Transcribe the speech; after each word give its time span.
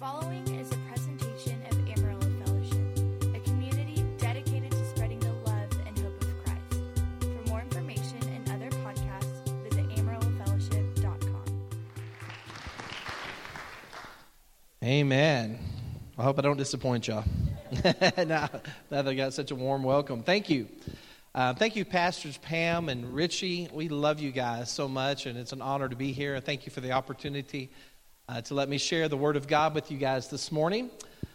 following 0.00 0.48
is 0.58 0.72
a 0.72 0.76
presentation 0.88 1.60
of 1.70 1.78
Amarillo 1.86 2.26
Fellowship, 2.42 3.34
a 3.36 3.40
community 3.40 4.02
dedicated 4.16 4.70
to 4.70 4.84
spreading 4.86 5.20
the 5.20 5.30
love 5.30 5.68
and 5.86 5.98
hope 5.98 6.22
of 6.22 6.42
Christ. 6.42 6.80
For 7.20 7.50
more 7.50 7.60
information 7.60 8.18
and 8.34 8.48
other 8.48 8.70
podcasts, 8.78 9.52
visit 9.62 9.86
amarillofellowship.com. 9.90 11.44
Amen. 14.82 15.58
I 16.16 16.22
hope 16.22 16.38
I 16.38 16.42
don't 16.42 16.56
disappoint 16.56 17.06
y'all. 17.06 17.24
now, 18.26 18.48
now 18.90 19.02
they 19.02 19.14
got 19.14 19.34
such 19.34 19.50
a 19.50 19.54
warm 19.54 19.82
welcome. 19.82 20.22
Thank 20.22 20.48
you. 20.48 20.66
Uh, 21.34 21.52
thank 21.52 21.76
you, 21.76 21.84
Pastors 21.84 22.38
Pam 22.38 22.88
and 22.88 23.14
Richie. 23.14 23.68
We 23.70 23.90
love 23.90 24.18
you 24.18 24.32
guys 24.32 24.70
so 24.70 24.88
much, 24.88 25.26
and 25.26 25.38
it's 25.38 25.52
an 25.52 25.60
honor 25.60 25.90
to 25.90 25.94
be 25.94 26.12
here. 26.12 26.40
Thank 26.40 26.64
you 26.64 26.72
for 26.72 26.80
the 26.80 26.92
opportunity 26.92 27.70
uh, 28.30 28.40
to 28.42 28.54
let 28.54 28.68
me 28.68 28.78
share 28.78 29.08
the 29.08 29.16
Word 29.16 29.36
of 29.36 29.48
God 29.48 29.74
with 29.74 29.90
you 29.90 29.98
guys 29.98 30.28
this 30.28 30.52
morning. 30.52 30.88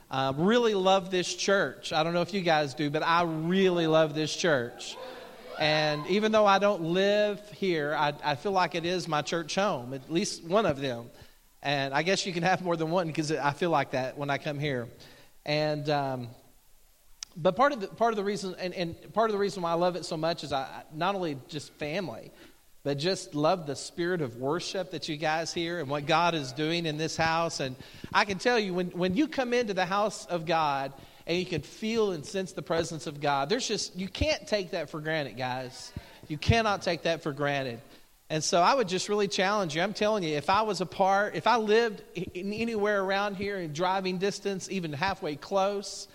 Uh, 0.09 0.31
really 0.37 0.75
love 0.75 1.11
this 1.11 1.33
church. 1.33 1.91
I 1.91 2.03
don't 2.03 2.13
know 2.13 2.21
if 2.21 2.33
you 2.33 2.39
guys 2.39 2.73
do, 2.73 2.89
but 2.89 3.03
I 3.03 3.23
really 3.23 3.85
love 3.85 4.15
this 4.15 4.33
church. 4.33 4.95
And 5.59 6.07
even 6.07 6.31
though 6.31 6.45
I 6.45 6.59
don't 6.59 6.81
live 6.81 7.41
here, 7.51 7.93
I, 7.97 8.13
I 8.23 8.35
feel 8.35 8.53
like 8.53 8.75
it 8.75 8.85
is 8.85 9.09
my 9.09 9.21
church 9.21 9.55
home, 9.55 9.93
at 9.93 10.09
least 10.09 10.45
one 10.45 10.65
of 10.65 10.79
them. 10.79 11.09
And 11.61 11.93
I 11.93 12.01
guess 12.01 12.25
you 12.25 12.31
can 12.31 12.43
have 12.43 12.61
more 12.61 12.77
than 12.77 12.91
one 12.91 13.07
because 13.07 13.31
I 13.31 13.51
feel 13.51 13.71
like 13.71 13.91
that 13.91 14.17
when 14.17 14.29
I 14.29 14.37
come 14.37 14.59
here. 14.59 14.87
And 15.45 15.89
um, 15.89 16.27
but 17.35 17.57
part 17.57 17.73
of 17.73 17.81
the 17.81 17.87
part 17.87 18.13
of 18.13 18.17
the 18.17 18.23
reason 18.23 18.55
and, 18.57 18.73
and 18.73 19.13
part 19.13 19.29
of 19.29 19.33
the 19.33 19.39
reason 19.39 19.63
why 19.63 19.71
I 19.71 19.75
love 19.75 19.95
it 19.95 20.05
so 20.05 20.15
much 20.15 20.43
is 20.43 20.53
I 20.53 20.83
not 20.93 21.15
only 21.15 21.37
just 21.49 21.73
family, 21.73 22.31
but 22.85 22.99
just 22.99 23.33
love 23.33 23.65
the 23.65 23.75
spirit 23.75 24.21
of 24.21 24.37
worship 24.37 24.91
that 24.91 25.09
you 25.09 25.17
guys 25.17 25.51
hear 25.51 25.79
and 25.79 25.89
what 25.89 26.05
God 26.05 26.35
is 26.35 26.51
doing 26.51 26.85
in 26.85 26.97
this 26.97 27.17
house. 27.17 27.59
And 27.59 27.75
I 28.13 28.25
can 28.25 28.37
tell 28.37 28.59
you 28.59 28.75
when 28.75 28.91
when 28.91 29.15
you 29.15 29.27
come 29.27 29.53
into 29.53 29.73
the 29.73 29.87
house 29.87 30.27
of 30.27 30.45
God 30.45 30.93
and 31.25 31.35
you 31.35 31.47
can 31.47 31.63
feel 31.63 32.11
and 32.11 32.23
sense 32.23 32.51
the 32.51 32.61
presence 32.61 33.07
of 33.07 33.19
God, 33.19 33.49
there's 33.49 33.67
just 33.67 33.95
you 33.95 34.07
can't 34.07 34.47
take 34.47 34.71
that 34.71 34.91
for 34.91 35.01
granted, 35.01 35.35
guys. 35.35 35.91
You 36.27 36.37
cannot 36.37 36.83
take 36.83 37.01
that 37.01 37.23
for 37.23 37.33
granted. 37.33 37.81
And 38.29 38.43
so 38.43 38.61
I 38.61 38.75
would 38.75 38.87
just 38.87 39.09
really 39.09 39.27
challenge 39.27 39.75
you. 39.75 39.81
I'm 39.81 39.93
telling 39.93 40.23
you, 40.23 40.35
if 40.35 40.49
I 40.49 40.61
was 40.61 40.79
a 40.79 40.85
part, 40.85 41.35
if 41.35 41.47
I 41.47 41.57
lived 41.57 42.03
in 42.15 42.53
anywhere 42.53 43.03
around 43.03 43.35
here 43.35 43.57
in 43.57 43.73
driving 43.73 44.19
distance, 44.19 44.69
even 44.69 44.93
halfway 44.93 45.35
close, 45.35 46.07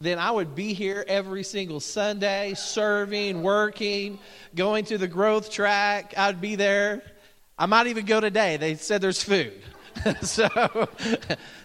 then 0.00 0.18
I 0.18 0.30
would 0.30 0.54
be 0.54 0.74
here 0.74 1.04
every 1.08 1.42
single 1.42 1.80
Sunday, 1.80 2.54
serving, 2.54 3.42
working, 3.42 4.18
going 4.54 4.84
to 4.86 4.98
the 4.98 5.08
growth 5.08 5.50
track. 5.50 6.14
I'd 6.16 6.40
be 6.40 6.54
there. 6.54 7.02
I 7.58 7.66
might 7.66 7.86
even 7.86 8.04
go 8.04 8.20
today. 8.20 8.58
They 8.58 8.74
said 8.74 9.00
there's 9.00 9.22
food. 9.22 9.54
so, 10.22 10.48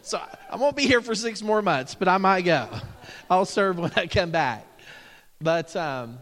so 0.01 0.21
I 0.49 0.55
won't 0.55 0.77
be 0.77 0.87
here 0.87 1.01
for 1.01 1.13
six 1.13 1.41
more 1.41 1.61
months, 1.61 1.95
but 1.95 2.07
I 2.07 2.17
might 2.17 2.43
go. 2.43 2.69
I'll 3.29 3.45
serve 3.45 3.77
when 3.77 3.91
I 3.97 4.07
come 4.07 4.31
back. 4.31 4.65
But 5.41 5.75
um, 5.75 6.17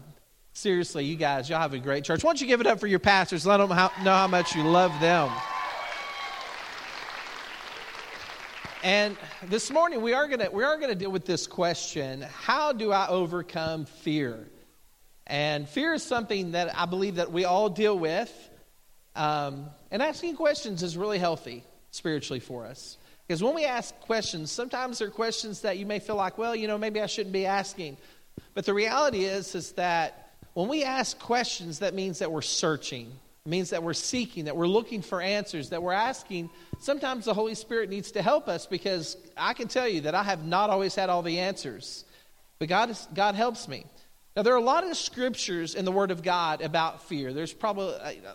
seriously, 0.52 1.04
you 1.04 1.14
guys, 1.14 1.48
y'all 1.48 1.60
have 1.60 1.74
a 1.74 1.78
great 1.78 2.02
church. 2.02 2.24
Why 2.24 2.30
don't 2.30 2.40
you 2.40 2.48
give 2.48 2.60
it 2.60 2.66
up 2.66 2.80
for 2.80 2.88
your 2.88 2.98
pastors? 2.98 3.46
Let 3.46 3.58
them 3.58 3.68
know 3.68 4.12
how 4.12 4.26
much 4.26 4.56
you 4.56 4.64
love 4.64 4.98
them. 5.00 5.30
And 8.82 9.18
this 9.42 9.70
morning 9.70 10.00
we 10.00 10.14
are 10.14 10.26
to 10.26 10.48
we 10.50 10.64
are 10.64 10.78
to 10.78 10.94
deal 10.94 11.10
with 11.10 11.26
this 11.26 11.46
question, 11.46 12.22
how 12.22 12.72
do 12.72 12.92
I 12.92 13.08
overcome 13.08 13.84
fear? 13.84 14.48
And 15.26 15.68
fear 15.68 15.92
is 15.92 16.02
something 16.02 16.52
that 16.52 16.74
I 16.74 16.86
believe 16.86 17.16
that 17.16 17.30
we 17.30 17.44
all 17.44 17.68
deal 17.68 17.98
with. 17.98 18.32
Um, 19.14 19.66
and 19.90 20.02
asking 20.02 20.36
questions 20.36 20.82
is 20.82 20.96
really 20.96 21.18
healthy 21.18 21.62
spiritually 21.90 22.40
for 22.40 22.64
us. 22.64 22.96
Because 23.26 23.42
when 23.42 23.54
we 23.54 23.66
ask 23.66 23.94
questions, 24.00 24.50
sometimes 24.50 24.98
they're 24.98 25.10
questions 25.10 25.60
that 25.60 25.76
you 25.76 25.84
may 25.84 25.98
feel 25.98 26.16
like, 26.16 26.38
well, 26.38 26.56
you 26.56 26.66
know, 26.66 26.78
maybe 26.78 27.02
I 27.02 27.06
shouldn't 27.06 27.34
be 27.34 27.44
asking. 27.44 27.98
But 28.54 28.64
the 28.64 28.72
reality 28.72 29.24
is, 29.24 29.54
is 29.54 29.72
that 29.72 30.32
when 30.54 30.68
we 30.68 30.84
ask 30.84 31.18
questions, 31.18 31.80
that 31.80 31.92
means 31.92 32.20
that 32.20 32.32
we're 32.32 32.40
searching. 32.40 33.12
It 33.46 33.48
means 33.48 33.70
that 33.70 33.82
we're 33.82 33.94
seeking, 33.94 34.44
that 34.44 34.56
we're 34.56 34.66
looking 34.66 35.00
for 35.00 35.22
answers, 35.22 35.70
that 35.70 35.82
we're 35.82 35.92
asking. 35.92 36.50
Sometimes 36.78 37.24
the 37.24 37.32
Holy 37.32 37.54
Spirit 37.54 37.88
needs 37.88 38.12
to 38.12 38.22
help 38.22 38.48
us 38.48 38.66
because 38.66 39.16
I 39.36 39.54
can 39.54 39.66
tell 39.66 39.88
you 39.88 40.02
that 40.02 40.14
I 40.14 40.22
have 40.22 40.44
not 40.44 40.68
always 40.68 40.94
had 40.94 41.08
all 41.08 41.22
the 41.22 41.38
answers. 41.38 42.04
But 42.58 42.68
God, 42.68 42.90
is, 42.90 43.08
God 43.14 43.34
helps 43.34 43.66
me. 43.66 43.86
Now, 44.36 44.42
there 44.42 44.52
are 44.52 44.58
a 44.58 44.62
lot 44.62 44.86
of 44.86 44.94
scriptures 44.96 45.74
in 45.74 45.86
the 45.86 45.92
Word 45.92 46.10
of 46.10 46.22
God 46.22 46.60
about 46.60 47.04
fear. 47.04 47.32
There's 47.32 47.52
probably 47.52 47.94
uh, 47.94 48.34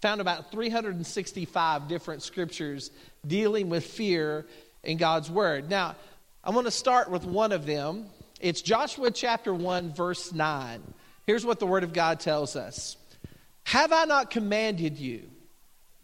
found 0.00 0.22
about 0.22 0.50
365 0.50 1.86
different 1.86 2.22
scriptures 2.22 2.90
dealing 3.26 3.68
with 3.68 3.84
fear 3.84 4.46
in 4.82 4.96
God's 4.96 5.30
Word. 5.30 5.68
Now, 5.68 5.96
I 6.42 6.50
want 6.50 6.66
to 6.66 6.70
start 6.70 7.10
with 7.10 7.26
one 7.26 7.52
of 7.52 7.66
them. 7.66 8.06
It's 8.40 8.62
Joshua 8.62 9.10
chapter 9.10 9.52
1, 9.52 9.92
verse 9.92 10.32
9. 10.32 10.82
Here's 11.26 11.44
what 11.44 11.58
the 11.58 11.66
Word 11.66 11.84
of 11.84 11.92
God 11.92 12.20
tells 12.20 12.56
us 12.56 12.96
Have 13.68 13.92
I 13.92 14.06
not 14.06 14.30
commanded 14.30 14.96
you? 14.96 15.28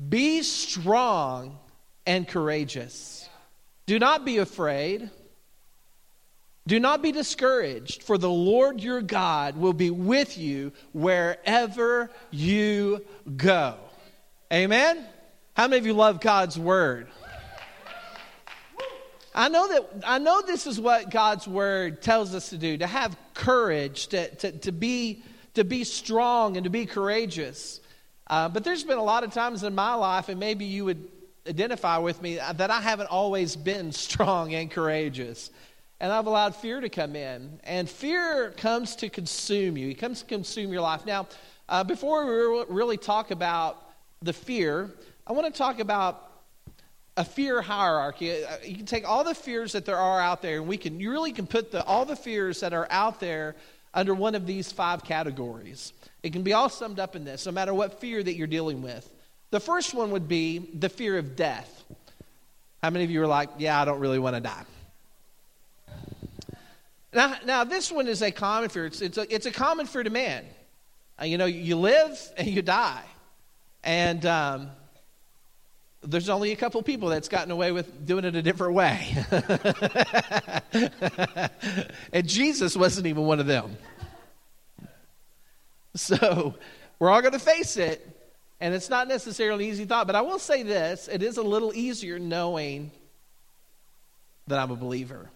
Be 0.06 0.42
strong 0.42 1.58
and 2.04 2.28
courageous. 2.28 3.26
Do 3.86 3.98
not 3.98 4.26
be 4.26 4.36
afraid. 4.36 5.08
Do 6.66 6.78
not 6.78 7.00
be 7.00 7.10
discouraged, 7.10 8.02
for 8.02 8.18
the 8.18 8.28
Lord 8.28 8.82
your 8.82 9.00
God 9.00 9.56
will 9.56 9.72
be 9.72 9.88
with 9.88 10.36
you 10.36 10.72
wherever 10.92 12.10
you 12.30 13.02
go. 13.34 13.76
Amen? 14.52 15.02
How 15.56 15.66
many 15.66 15.78
of 15.78 15.86
you 15.86 15.94
love 15.94 16.20
God's 16.20 16.58
word? 16.58 17.08
I 19.34 19.48
know 19.48 19.68
that 19.68 20.04
I 20.06 20.18
know 20.18 20.42
this 20.42 20.66
is 20.66 20.78
what 20.78 21.08
God's 21.08 21.48
word 21.48 22.02
tells 22.02 22.34
us 22.34 22.50
to 22.50 22.58
do, 22.58 22.76
to 22.76 22.86
have 22.86 23.16
courage, 23.32 24.08
to, 24.08 24.34
to, 24.34 24.52
to, 24.52 24.70
be, 24.70 25.22
to 25.54 25.64
be 25.64 25.84
strong 25.84 26.56
and 26.56 26.64
to 26.64 26.70
be 26.70 26.86
courageous. 26.86 27.80
Uh, 28.26 28.48
but 28.48 28.64
there's 28.64 28.84
been 28.84 28.98
a 28.98 29.02
lot 29.02 29.24
of 29.24 29.32
times 29.32 29.62
in 29.62 29.74
my 29.74 29.94
life, 29.94 30.28
and 30.28 30.38
maybe 30.40 30.64
you 30.64 30.84
would 30.84 31.08
identify 31.48 31.98
with 31.98 32.20
me, 32.22 32.38
uh, 32.38 32.52
that 32.54 32.70
I 32.70 32.80
haven't 32.80 33.10
always 33.10 33.56
been 33.56 33.92
strong 34.06 34.54
and 34.54 34.70
courageous. 34.70 35.50
And 36.00 36.12
I've 36.12 36.26
allowed 36.26 36.56
fear 36.56 36.80
to 36.80 36.88
come 36.88 37.16
in. 37.16 37.60
And 37.64 37.88
fear 37.88 38.50
comes 38.56 38.96
to 38.96 39.08
consume 39.08 39.76
you, 39.76 39.90
it 39.90 39.98
comes 39.98 40.20
to 40.20 40.26
consume 40.26 40.72
your 40.72 40.82
life. 40.82 41.06
Now, 41.06 41.28
uh, 41.68 41.84
before 41.84 42.26
we 42.26 42.64
really 42.68 42.96
talk 42.96 43.30
about 43.30 43.80
the 44.20 44.32
fear, 44.32 44.90
I 45.26 45.32
want 45.32 45.52
to 45.52 45.56
talk 45.56 45.80
about 45.80 46.30
a 47.16 47.24
fear 47.24 47.62
hierarchy. 47.62 48.44
Uh, 48.44 48.56
you 48.64 48.76
can 48.76 48.86
take 48.86 49.08
all 49.08 49.22
the 49.22 49.34
fears 49.34 49.72
that 49.72 49.86
there 49.86 49.96
are 49.96 50.20
out 50.20 50.42
there, 50.42 50.58
and 50.58 50.66
we 50.66 50.76
can 50.76 50.98
you 50.98 51.10
really 51.10 51.32
can 51.32 51.46
put 51.46 51.70
the, 51.70 51.84
all 51.84 52.04
the 52.04 52.16
fears 52.16 52.60
that 52.60 52.72
are 52.72 52.88
out 52.90 53.20
there 53.20 53.54
under 53.94 54.14
one 54.14 54.34
of 54.34 54.46
these 54.46 54.70
five 54.72 55.04
categories. 55.04 55.92
It 56.22 56.32
can 56.32 56.42
be 56.42 56.52
all 56.52 56.68
summed 56.68 56.98
up 56.98 57.16
in 57.16 57.24
this, 57.24 57.46
no 57.46 57.52
matter 57.52 57.72
what 57.72 58.00
fear 58.00 58.22
that 58.22 58.34
you're 58.34 58.46
dealing 58.46 58.82
with. 58.82 59.08
The 59.50 59.60
first 59.60 59.94
one 59.94 60.10
would 60.10 60.26
be 60.26 60.58
the 60.58 60.88
fear 60.88 61.16
of 61.16 61.36
death. 61.36 61.84
How 62.82 62.90
many 62.90 63.04
of 63.04 63.10
you 63.10 63.22
are 63.22 63.26
like, 63.26 63.50
yeah, 63.58 63.80
I 63.80 63.84
don't 63.84 64.00
really 64.00 64.18
want 64.18 64.36
to 64.36 64.40
die? 64.40 64.64
Now, 67.12 67.36
now 67.46 67.64
this 67.64 67.92
one 67.92 68.08
is 68.08 68.22
a 68.22 68.32
common 68.32 68.68
fear. 68.68 68.86
It's, 68.86 69.00
it's, 69.00 69.16
a, 69.16 69.32
it's 69.32 69.46
a 69.46 69.52
common 69.52 69.86
fear 69.86 70.02
to 70.02 70.10
man. 70.10 70.44
Uh, 71.20 71.26
you 71.26 71.38
know, 71.38 71.46
you 71.46 71.76
live 71.76 72.18
and 72.36 72.48
you 72.48 72.60
die. 72.60 73.04
And 73.84 74.26
um, 74.26 74.70
there's 76.06 76.28
only 76.28 76.52
a 76.52 76.56
couple 76.56 76.82
people 76.82 77.08
that's 77.08 77.28
gotten 77.28 77.50
away 77.50 77.72
with 77.72 78.06
doing 78.06 78.24
it 78.24 78.36
a 78.36 78.42
different 78.42 78.74
way. 78.74 79.16
and 82.12 82.28
Jesus 82.28 82.76
wasn't 82.76 83.06
even 83.06 83.24
one 83.24 83.40
of 83.40 83.46
them. 83.46 83.76
So 85.94 86.54
we're 86.98 87.10
all 87.10 87.20
going 87.20 87.32
to 87.32 87.38
face 87.38 87.76
it. 87.76 88.10
And 88.60 88.74
it's 88.74 88.88
not 88.88 89.08
necessarily 89.08 89.66
an 89.66 89.70
easy 89.70 89.84
thought. 89.84 90.06
But 90.06 90.16
I 90.16 90.22
will 90.22 90.38
say 90.38 90.62
this 90.62 91.08
it 91.08 91.22
is 91.22 91.36
a 91.36 91.42
little 91.42 91.72
easier 91.74 92.18
knowing 92.18 92.90
that 94.46 94.58
I'm 94.58 94.70
a 94.70 94.76
believer. 94.76 95.28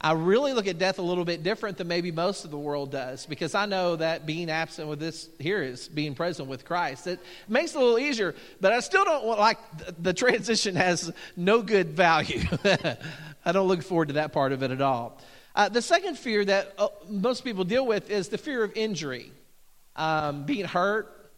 I 0.00 0.12
really 0.12 0.52
look 0.52 0.66
at 0.66 0.78
death 0.78 0.98
a 0.98 1.02
little 1.02 1.24
bit 1.24 1.42
different 1.42 1.78
than 1.78 1.88
maybe 1.88 2.12
most 2.12 2.44
of 2.44 2.50
the 2.50 2.58
world 2.58 2.92
does 2.92 3.24
because 3.24 3.54
I 3.54 3.64
know 3.64 3.96
that 3.96 4.26
being 4.26 4.50
absent 4.50 4.88
with 4.88 5.00
this 5.00 5.30
here 5.38 5.62
is 5.62 5.88
being 5.88 6.14
present 6.14 6.48
with 6.48 6.66
Christ. 6.66 7.06
It 7.06 7.18
makes 7.48 7.74
it 7.74 7.78
a 7.78 7.80
little 7.80 7.98
easier, 7.98 8.34
but 8.60 8.72
I 8.72 8.80
still 8.80 9.04
don't 9.04 9.24
want, 9.24 9.40
like, 9.40 9.58
the 10.02 10.12
transition 10.12 10.76
has 10.76 11.12
no 11.34 11.62
good 11.62 11.90
value. 11.90 12.44
I 13.44 13.52
don't 13.52 13.68
look 13.68 13.82
forward 13.82 14.08
to 14.08 14.14
that 14.14 14.32
part 14.32 14.52
of 14.52 14.62
it 14.62 14.70
at 14.70 14.82
all. 14.82 15.18
Uh, 15.54 15.70
the 15.70 15.80
second 15.80 16.18
fear 16.18 16.44
that 16.44 16.74
uh, 16.76 16.88
most 17.08 17.42
people 17.42 17.64
deal 17.64 17.86
with 17.86 18.10
is 18.10 18.28
the 18.28 18.36
fear 18.36 18.62
of 18.62 18.76
injury, 18.76 19.32
um, 19.96 20.44
being 20.44 20.66
hurt. 20.66 21.30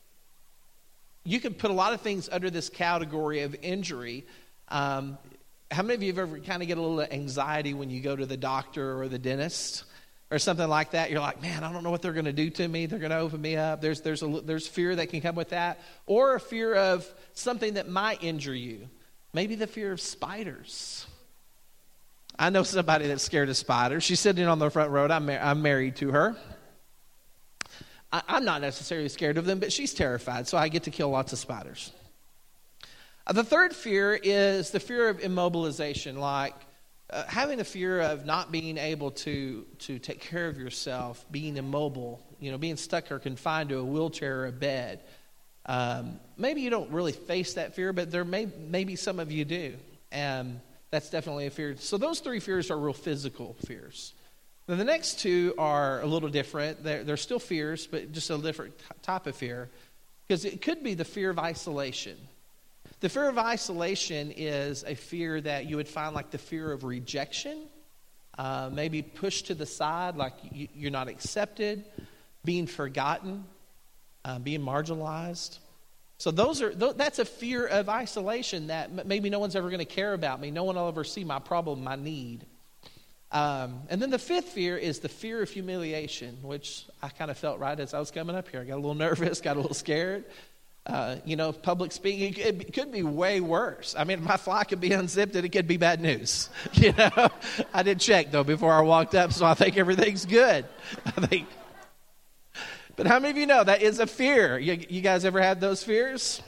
You 1.23 1.39
can 1.39 1.55
put 1.55 1.71
a 1.71 1.75
lot 1.75 1.93
of 1.93 2.01
things 2.01 2.29
under 2.33 2.51
this 2.51 2.69
category 2.69 3.43
of 3.43 3.55
injury. 3.63 4.27
Um, 4.67 5.17
how 5.71 5.83
many 5.83 5.95
of 5.95 6.03
you 6.03 6.09
have 6.09 6.19
ever 6.19 6.39
kind 6.39 6.63
of 6.63 6.69
get 6.69 6.79
a 6.79 6.83
little 6.83 7.01
anxiety 7.01 7.75
when 7.75 7.91
you 7.91 8.01
go 8.01 8.17
to 8.17 8.27
the 8.27 8.37
doctor 8.37 9.01
or 9.01 9.09
the 9.09 9.19
dentist 9.19 9.85
or 10.31 10.39
something 10.39 10.69
like 10.69 10.93
that? 10.93 11.11
You're 11.11 11.21
like, 11.21 11.43
man, 11.43 11.63
I 11.63 11.73
don't 11.73 11.83
know 11.83 11.91
what 11.91 12.01
they're 12.03 12.13
going 12.13 12.25
to 12.25 12.33
do 12.33 12.49
to 12.51 12.67
me. 12.67 12.87
They're 12.87 12.99
going 12.99 13.11
to 13.11 13.19
open 13.19 13.41
me 13.41 13.57
up. 13.57 13.81
There's, 13.81 14.01
there's, 14.01 14.23
a, 14.23 14.27
there's 14.27 14.67
fear 14.67 14.97
that 14.97 15.11
can 15.11 15.21
come 15.21 15.35
with 15.35 15.51
that. 15.51 15.81
Or 16.07 16.35
a 16.35 16.41
fear 16.41 16.75
of 16.75 17.07
something 17.35 17.75
that 17.75 17.89
might 17.89 18.23
injure 18.25 18.55
you. 18.55 18.89
Maybe 19.35 19.57
the 19.57 19.67
fear 19.67 19.93
of 19.93 20.01
spiders. 20.01 21.07
I 22.39 22.51
know 22.51 22.63
somebody 22.63 23.09
that's 23.09 23.23
scared 23.23 23.49
of 23.49 23.57
spiders. 23.57 24.05
She's 24.05 24.21
sitting 24.21 24.47
on 24.47 24.59
the 24.59 24.71
front 24.71 24.91
row. 24.91 25.07
I'm, 25.07 25.27
mar- 25.27 25.41
I'm 25.41 25.61
married 25.61 25.97
to 25.97 26.13
her. 26.13 26.37
I- 28.11 28.23
I'm 28.27 28.45
not 28.45 28.63
necessarily 28.63 29.09
scared 29.09 29.37
of 29.37 29.45
them, 29.45 29.59
but 29.59 29.73
she's 29.73 29.93
terrified, 29.93 30.49
so 30.49 30.57
I 30.57 30.69
get 30.69 30.85
to 30.85 30.91
kill 30.91 31.11
lots 31.11 31.33
of 31.33 31.39
spiders. 31.39 31.93
Uh, 33.29 33.35
the 33.35 33.45
third 33.45 33.77
fear 33.77 34.19
is 34.23 34.71
the 34.71 34.81
fear 34.81 35.09
of 35.11 35.19
immobilization, 35.19 36.17
like 36.17 36.55
uh, 37.11 37.25
having 37.25 37.61
a 37.61 37.65
fear 37.65 38.01
of 38.01 38.25
not 38.25 38.51
being 38.51 38.79
able 38.79 39.11
to, 39.11 39.67
to 39.79 39.99
take 39.99 40.21
care 40.21 40.49
of 40.49 40.57
yourself, 40.57 41.25
being 41.31 41.59
immobile, 41.59 42.21
you 42.41 42.51
know, 42.51 42.57
being 42.57 42.77
stuck 42.77 43.13
or 43.13 43.19
confined 43.19 43.69
to 43.69 43.79
a 43.79 43.85
wheelchair 43.85 44.41
or 44.43 44.47
a 44.47 44.53
bed. 44.53 45.01
Um, 45.67 46.19
maybe 46.39 46.63
you 46.63 46.71
don't 46.71 46.91
really 46.91 47.13
face 47.13 47.55
that 47.55 47.75
fear, 47.75 47.93
but 47.93 48.11
there 48.11 48.25
may 48.25 48.49
maybe 48.59 48.97
some 48.97 49.19
of 49.19 49.31
you 49.31 49.45
do. 49.45 49.75
And 50.11 50.61
that's 50.91 51.11
definitely 51.11 51.47
a 51.47 51.51
fear. 51.51 51.77
So 51.79 51.99
those 51.99 52.21
three 52.21 52.41
fears 52.41 52.71
are 52.71 52.79
real 52.79 52.95
physical 52.95 53.57
fears. 53.67 54.15
Now, 54.69 54.77
the 54.77 54.85
next 54.85 55.19
two 55.19 55.55
are 55.59 56.01
a 56.01 56.07
little 56.07 56.31
different. 56.31 56.83
They're, 56.83 57.05
they're 57.05 57.19
still 57.19 57.39
fears, 57.39 57.87
but 57.87 58.13
just 58.13 58.31
a 58.31 58.39
different 58.39 58.75
type 59.03 59.27
of 59.27 59.37
fear. 59.37 59.69
Because 60.27 60.47
it 60.47 60.63
could 60.63 60.83
be 60.83 60.95
the 60.95 61.05
fear 61.05 61.29
of 61.29 61.39
isolation. 61.39 62.17
The 63.01 63.09
fear 63.09 63.29
of 63.29 63.39
isolation 63.39 64.33
is 64.37 64.83
a 64.85 64.97
fear 64.97 65.41
that 65.41 65.67
you 65.67 65.77
would 65.77 65.87
find 65.87 66.17
like 66.17 66.31
the 66.31 66.39
fear 66.39 66.73
of 66.73 66.83
rejection, 66.83 67.67
uh, 68.37 68.71
maybe 68.73 69.03
pushed 69.03 69.47
to 69.47 69.55
the 69.55 69.67
side, 69.67 70.17
like 70.17 70.33
you, 70.51 70.67
you're 70.75 70.91
not 70.91 71.07
accepted, 71.07 71.85
being 72.45 72.67
forgotten, 72.67 73.45
uh, 74.25 74.41
being 74.41 74.63
marginalized. 74.63 75.59
So 76.19 76.33
those 76.33 76.61
are 76.61 76.75
that's 76.75 77.21
a 77.21 77.25
fear 77.25 77.67
of 77.67 77.89
isolation 77.89 78.67
that 78.67 79.07
maybe 79.07 79.31
no 79.31 79.39
one's 79.39 79.55
ever 79.55 79.69
going 79.69 79.79
to 79.79 79.85
care 79.85 80.13
about 80.13 80.41
me. 80.41 80.51
No 80.51 80.65
one 80.65 80.75
will 80.75 80.89
ever 80.89 81.05
see 81.05 81.23
my 81.23 81.39
problem, 81.39 81.85
my 81.85 81.95
need. 81.95 82.45
Um, 83.31 83.83
and 83.91 84.03
then 84.03 84.11
the 84.11 84.19
fifth 84.19 84.49
fear 84.49 84.77
is 84.77 84.99
the 84.99 85.09
fear 85.09 85.41
of 85.43 85.51
humiliation, 85.51 86.39
which 86.43 86.87
I 87.01 87.11
kind 87.11 87.31
of 87.31 87.39
felt 87.39 87.61
right 87.61 87.79
as 87.79 87.95
I 87.95 88.01
was 88.01 88.11
coming 88.11 88.35
up 88.35 88.49
here. 88.49 88.61
I 88.61 88.65
got 88.65 88.75
a 88.75 88.83
little 88.83 88.95
nervous, 88.97 89.41
got 89.41 89.57
a 89.57 89.61
little 89.61 89.75
scared. 89.75 90.25
Uh, 90.89 91.17
you 91.27 91.37
know, 91.37 91.53
public 91.53 91.93
speaking 91.93 92.35
it, 92.43 92.73
could 92.73 92.91
be 92.91 93.03
way 93.03 93.41
worse. 93.43 93.95
I 93.99 94.05
mean, 94.05 94.25
my 94.25 94.39
fly 94.39 94.65
could 94.65 94.81
be 94.81 94.93
unzipped 94.93 95.37
and 95.37 95.45
it 95.45 95.51
could 95.51 95.67
be 95.69 95.77
bad 95.77 96.01
news. 96.01 96.49
You 96.73 96.93
know, 96.93 97.29
I 97.75 97.83
did 97.83 98.01
check 98.01 98.31
though 98.31 98.45
before 98.45 98.73
I 98.73 98.81
walked 98.81 99.15
up, 99.15 99.33
so 99.33 99.45
I 99.45 99.53
think 99.55 99.77
everything's 99.77 100.25
good. 100.25 100.65
I 101.07 101.27
think. 101.27 101.49
But 102.97 103.07
how 103.07 103.19
many 103.19 103.31
of 103.33 103.37
you 103.37 103.47
know 103.47 103.63
that 103.63 103.83
is 103.83 103.99
a 103.99 104.07
fear? 104.07 104.59
You, 104.59 104.85
you 104.89 105.03
guys 105.03 105.25
ever 105.25 105.43
had 105.43 105.61
those 105.61 105.85
fears? 105.85 106.41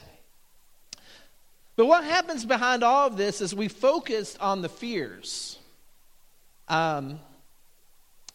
But 1.75 1.85
what 1.85 2.03
happens 2.03 2.43
behind 2.43 2.83
all 2.83 3.07
of 3.07 3.17
this 3.17 3.41
is 3.41 3.53
we 3.53 3.67
focus 3.67 4.37
on 4.39 4.61
the 4.61 4.69
fears. 4.69 5.59
Um, 6.67 7.19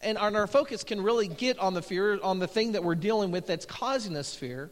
and 0.01 0.17
our 0.17 0.47
focus 0.47 0.83
can 0.83 1.01
really 1.01 1.27
get 1.27 1.59
on 1.59 1.73
the 1.73 1.81
fear, 1.81 2.19
on 2.21 2.39
the 2.39 2.47
thing 2.47 2.73
that 2.73 2.83
we're 2.83 2.95
dealing 2.95 3.31
with 3.31 3.47
that's 3.47 3.65
causing 3.65 4.15
us 4.15 4.33
fear. 4.33 4.71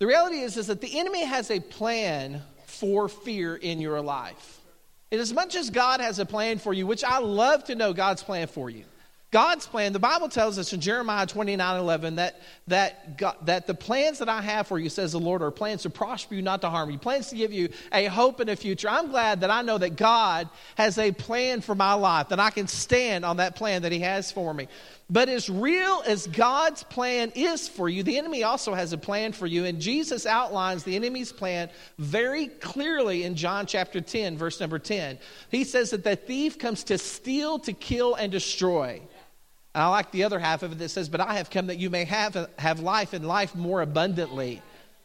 The 0.00 0.06
reality 0.06 0.38
is, 0.38 0.56
is 0.56 0.68
that 0.68 0.80
the 0.80 0.98
enemy 0.98 1.24
has 1.24 1.50
a 1.50 1.60
plan 1.60 2.42
for 2.66 3.08
fear 3.08 3.54
in 3.54 3.80
your 3.80 4.00
life. 4.00 4.60
And 5.12 5.20
as 5.20 5.32
much 5.32 5.54
as 5.54 5.68
God 5.68 6.00
has 6.00 6.18
a 6.18 6.24
plan 6.24 6.58
for 6.58 6.72
you, 6.72 6.86
which 6.86 7.04
I 7.04 7.18
love 7.18 7.64
to 7.64 7.74
know 7.74 7.92
God's 7.92 8.22
plan 8.22 8.46
for 8.46 8.70
you, 8.70 8.84
God's 9.30 9.66
plan, 9.66 9.92
the 9.92 10.00
Bible 10.00 10.28
tells 10.28 10.58
us 10.58 10.72
in 10.72 10.80
Jeremiah 10.80 11.26
29 11.26 11.78
11 11.78 12.16
that, 12.16 12.40
that, 12.66 13.18
God, 13.18 13.36
that 13.42 13.66
the 13.66 13.74
plans 13.74 14.18
that 14.18 14.28
I 14.28 14.40
have 14.40 14.66
for 14.66 14.78
you, 14.78 14.88
says 14.88 15.12
the 15.12 15.20
Lord, 15.20 15.42
are 15.42 15.52
plans 15.52 15.82
to 15.82 15.90
prosper 15.90 16.34
you, 16.34 16.42
not 16.42 16.62
to 16.62 16.70
harm 16.70 16.90
you, 16.90 16.98
plans 16.98 17.28
to 17.28 17.36
give 17.36 17.52
you 17.52 17.68
a 17.92 18.06
hope 18.06 18.40
and 18.40 18.50
a 18.50 18.56
future. 18.56 18.88
I'm 18.88 19.10
glad 19.10 19.42
that 19.42 19.50
I 19.50 19.62
know 19.62 19.78
that 19.78 19.96
God 19.96 20.48
has 20.76 20.98
a 20.98 21.12
plan 21.12 21.60
for 21.60 21.76
my 21.76 21.92
life, 21.94 22.30
that 22.30 22.40
I 22.40 22.50
can 22.50 22.66
stand 22.66 23.24
on 23.24 23.36
that 23.36 23.54
plan 23.54 23.82
that 23.82 23.92
He 23.92 24.00
has 24.00 24.32
for 24.32 24.52
me. 24.52 24.66
But 25.10 25.28
as 25.28 25.50
real 25.50 26.04
as 26.06 26.28
God's 26.28 26.84
plan 26.84 27.32
is 27.34 27.68
for 27.68 27.88
you, 27.88 28.04
the 28.04 28.16
enemy 28.16 28.44
also 28.44 28.74
has 28.74 28.92
a 28.92 28.98
plan 28.98 29.32
for 29.32 29.46
you. 29.46 29.64
And 29.64 29.80
Jesus 29.80 30.24
outlines 30.24 30.84
the 30.84 30.94
enemy's 30.94 31.32
plan 31.32 31.68
very 31.98 32.46
clearly 32.46 33.24
in 33.24 33.34
John 33.34 33.66
chapter 33.66 34.00
10, 34.00 34.38
verse 34.38 34.60
number 34.60 34.78
10. 34.78 35.18
He 35.50 35.64
says 35.64 35.90
that 35.90 36.04
the 36.04 36.14
thief 36.14 36.60
comes 36.60 36.84
to 36.84 36.96
steal, 36.96 37.58
to 37.60 37.72
kill, 37.72 38.14
and 38.14 38.30
destroy. 38.30 39.02
I 39.74 39.88
like 39.88 40.12
the 40.12 40.24
other 40.24 40.38
half 40.38 40.62
of 40.62 40.72
it 40.72 40.78
that 40.78 40.90
says, 40.90 41.08
But 41.08 41.20
I 41.20 41.34
have 41.34 41.50
come 41.50 41.66
that 41.66 41.78
you 41.78 41.90
may 41.90 42.04
have, 42.04 42.48
have 42.56 42.78
life 42.78 43.12
and 43.12 43.26
life 43.26 43.56
more 43.56 43.82
abundantly. 43.82 44.62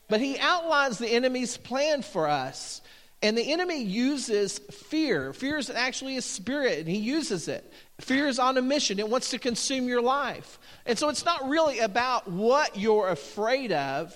But 0.07 0.21
he 0.21 0.37
outlines 0.37 0.99
the 0.99 1.09
enemy's 1.09 1.57
plan 1.57 2.03
for 2.03 2.27
us. 2.27 2.81
And 3.25 3.35
the 3.35 3.51
enemy 3.51 3.81
uses 3.81 4.59
fear. 4.59 5.33
Fear 5.33 5.57
is 5.57 5.71
actually 5.71 6.17
a 6.17 6.21
spirit, 6.21 6.77
and 6.77 6.87
he 6.87 6.97
uses 6.97 7.47
it. 7.47 7.73
Fear 7.99 8.27
is 8.27 8.37
on 8.37 8.55
a 8.55 8.61
mission, 8.61 8.99
it 8.99 9.09
wants 9.09 9.31
to 9.31 9.39
consume 9.39 9.87
your 9.87 10.01
life. 10.01 10.59
And 10.85 10.95
so 10.95 11.09
it's 11.09 11.25
not 11.25 11.49
really 11.49 11.79
about 11.79 12.29
what 12.29 12.77
you're 12.77 13.09
afraid 13.09 13.71
of. 13.71 14.15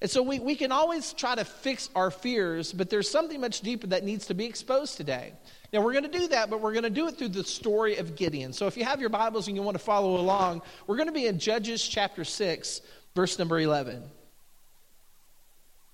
And 0.00 0.10
so 0.10 0.24
we, 0.24 0.40
we 0.40 0.56
can 0.56 0.72
always 0.72 1.12
try 1.12 1.36
to 1.36 1.44
fix 1.44 1.88
our 1.94 2.10
fears, 2.10 2.72
but 2.72 2.90
there's 2.90 3.08
something 3.08 3.40
much 3.40 3.60
deeper 3.60 3.86
that 3.88 4.02
needs 4.02 4.26
to 4.26 4.34
be 4.34 4.46
exposed 4.46 4.96
today. 4.96 5.34
Now, 5.72 5.82
we're 5.82 5.92
going 5.92 6.10
to 6.10 6.18
do 6.18 6.26
that, 6.26 6.50
but 6.50 6.60
we're 6.60 6.72
going 6.72 6.82
to 6.82 6.90
do 6.90 7.06
it 7.06 7.16
through 7.16 7.28
the 7.28 7.44
story 7.44 7.98
of 7.98 8.16
Gideon. 8.16 8.52
So, 8.52 8.66
if 8.66 8.76
you 8.76 8.84
have 8.84 9.00
your 9.00 9.10
Bibles 9.10 9.46
and 9.46 9.56
you 9.56 9.62
want 9.62 9.76
to 9.76 9.84
follow 9.84 10.16
along, 10.16 10.62
we're 10.88 10.96
going 10.96 11.06
to 11.06 11.12
be 11.12 11.28
in 11.28 11.38
Judges 11.38 11.86
chapter 11.86 12.24
6, 12.24 12.80
verse 13.14 13.38
number 13.38 13.60
11. 13.60 14.02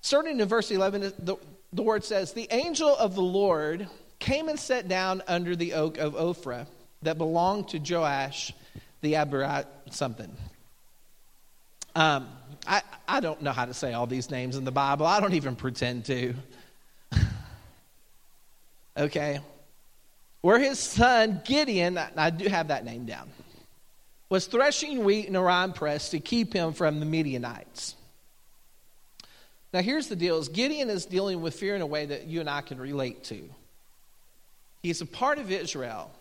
Starting 0.01 0.39
in 0.39 0.47
verse 0.47 0.71
11, 0.71 1.13
the, 1.19 1.37
the 1.75 1.83
word 1.83 2.03
says, 2.03 2.33
The 2.33 2.47
angel 2.51 2.95
of 2.95 3.15
the 3.15 3.21
Lord 3.21 3.87
came 4.19 4.49
and 4.49 4.59
sat 4.59 4.87
down 4.87 5.21
under 5.27 5.55
the 5.55 5.73
oak 5.73 5.97
of 5.97 6.13
Ophrah 6.13 6.67
that 7.03 7.17
belonged 7.17 7.69
to 7.69 7.79
Joash 7.79 8.53
the 9.01 9.13
Abirat 9.13 9.65
something. 9.91 10.35
Um, 11.95 12.27
I, 12.65 12.81
I 13.07 13.19
don't 13.19 13.41
know 13.41 13.51
how 13.51 13.65
to 13.65 13.73
say 13.73 13.93
all 13.93 14.07
these 14.07 14.31
names 14.31 14.57
in 14.57 14.65
the 14.65 14.71
Bible. 14.71 15.05
I 15.05 15.19
don't 15.19 15.33
even 15.33 15.55
pretend 15.55 16.05
to. 16.05 16.33
okay 18.97 19.39
where 20.45 20.59
his 20.59 20.77
son 20.77 21.41
Gideon, 21.43 21.97
I 21.97 22.29
do 22.29 22.47
have 22.47 22.67
that 22.67 22.85
name 22.85 23.07
down, 23.07 23.31
was 24.29 24.45
threshing 24.45 25.03
wheat 25.03 25.25
in 25.25 25.35
a 25.35 25.41
wine 25.41 25.73
press 25.73 26.09
to 26.09 26.19
keep 26.19 26.53
him 26.53 26.73
from 26.73 26.99
the 26.99 27.05
Midianites. 27.07 27.95
Now, 29.75 29.81
here's 29.81 30.07
the 30.07 30.15
deal: 30.15 30.37
is 30.37 30.47
Gideon 30.47 30.89
is 30.89 31.05
dealing 31.05 31.41
with 31.41 31.53
fear 31.53 31.75
in 31.75 31.81
a 31.81 31.85
way 31.85 32.05
that 32.05 32.27
you 32.27 32.39
and 32.39 32.49
I 32.49 32.61
can 32.61 32.79
relate 32.79 33.25
to. 33.25 33.43
He's 34.81 35.01
a 35.01 35.05
part 35.05 35.37
of 35.37 35.51
Israel. 35.51 36.11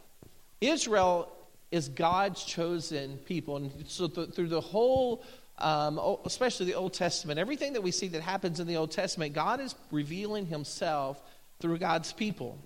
Israel 0.60 1.30
is 1.70 1.88
God's 1.88 2.42
chosen 2.42 3.16
people, 3.18 3.58
and 3.58 3.70
so 3.86 4.08
th- 4.08 4.30
through 4.30 4.48
the 4.48 4.60
whole, 4.60 5.22
um, 5.58 6.00
especially 6.24 6.66
the 6.66 6.74
Old 6.74 6.94
Testament, 6.94 7.38
everything 7.38 7.74
that 7.74 7.80
we 7.80 7.92
see 7.92 8.08
that 8.08 8.22
happens 8.22 8.58
in 8.58 8.66
the 8.66 8.76
Old 8.76 8.90
Testament, 8.90 9.34
God 9.34 9.60
is 9.60 9.76
revealing 9.92 10.46
Himself 10.46 11.22
through 11.60 11.78
God's 11.78 12.12
people, 12.12 12.58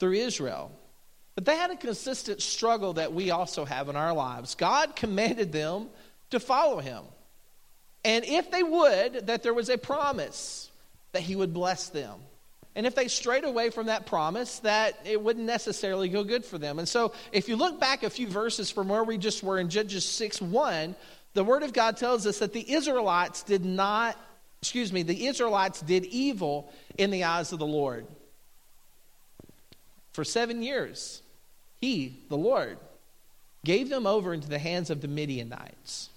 through 0.00 0.14
Israel. 0.14 0.72
But 1.36 1.44
they 1.44 1.56
had 1.56 1.70
a 1.70 1.76
consistent 1.76 2.42
struggle 2.42 2.94
that 2.94 3.12
we 3.12 3.30
also 3.30 3.64
have 3.64 3.88
in 3.88 3.94
our 3.94 4.12
lives. 4.12 4.56
God 4.56 4.96
commanded 4.96 5.52
them 5.52 5.86
to 6.30 6.40
follow 6.40 6.80
him. 6.80 7.04
And 8.06 8.24
if 8.24 8.52
they 8.52 8.62
would, 8.62 9.26
that 9.26 9.42
there 9.42 9.52
was 9.52 9.68
a 9.68 9.76
promise 9.76 10.70
that 11.10 11.22
he 11.22 11.34
would 11.34 11.52
bless 11.52 11.88
them. 11.88 12.20
And 12.76 12.86
if 12.86 12.94
they 12.94 13.08
strayed 13.08 13.42
away 13.42 13.70
from 13.70 13.86
that 13.86 14.06
promise, 14.06 14.60
that 14.60 15.00
it 15.04 15.20
wouldn't 15.20 15.44
necessarily 15.44 16.08
go 16.08 16.22
good 16.22 16.44
for 16.44 16.56
them. 16.56 16.78
And 16.78 16.88
so, 16.88 17.12
if 17.32 17.48
you 17.48 17.56
look 17.56 17.80
back 17.80 18.04
a 18.04 18.10
few 18.10 18.28
verses 18.28 18.70
from 18.70 18.88
where 18.88 19.02
we 19.02 19.18
just 19.18 19.42
were 19.42 19.58
in 19.58 19.70
Judges 19.70 20.04
6 20.04 20.40
1, 20.40 20.94
the 21.34 21.42
Word 21.42 21.64
of 21.64 21.72
God 21.72 21.96
tells 21.96 22.28
us 22.28 22.38
that 22.38 22.52
the 22.52 22.72
Israelites 22.72 23.42
did 23.42 23.64
not, 23.64 24.16
excuse 24.62 24.92
me, 24.92 25.02
the 25.02 25.26
Israelites 25.26 25.80
did 25.80 26.04
evil 26.04 26.72
in 26.96 27.10
the 27.10 27.24
eyes 27.24 27.50
of 27.50 27.58
the 27.58 27.66
Lord 27.66 28.06
for 30.12 30.22
seven 30.22 30.62
years. 30.62 31.22
He, 31.80 32.20
the 32.28 32.36
Lord, 32.36 32.78
gave 33.64 33.88
them 33.88 34.06
over 34.06 34.32
into 34.32 34.48
the 34.48 34.60
hands 34.60 34.90
of 34.90 35.00
the 35.00 35.08
Midianites. 35.08 36.10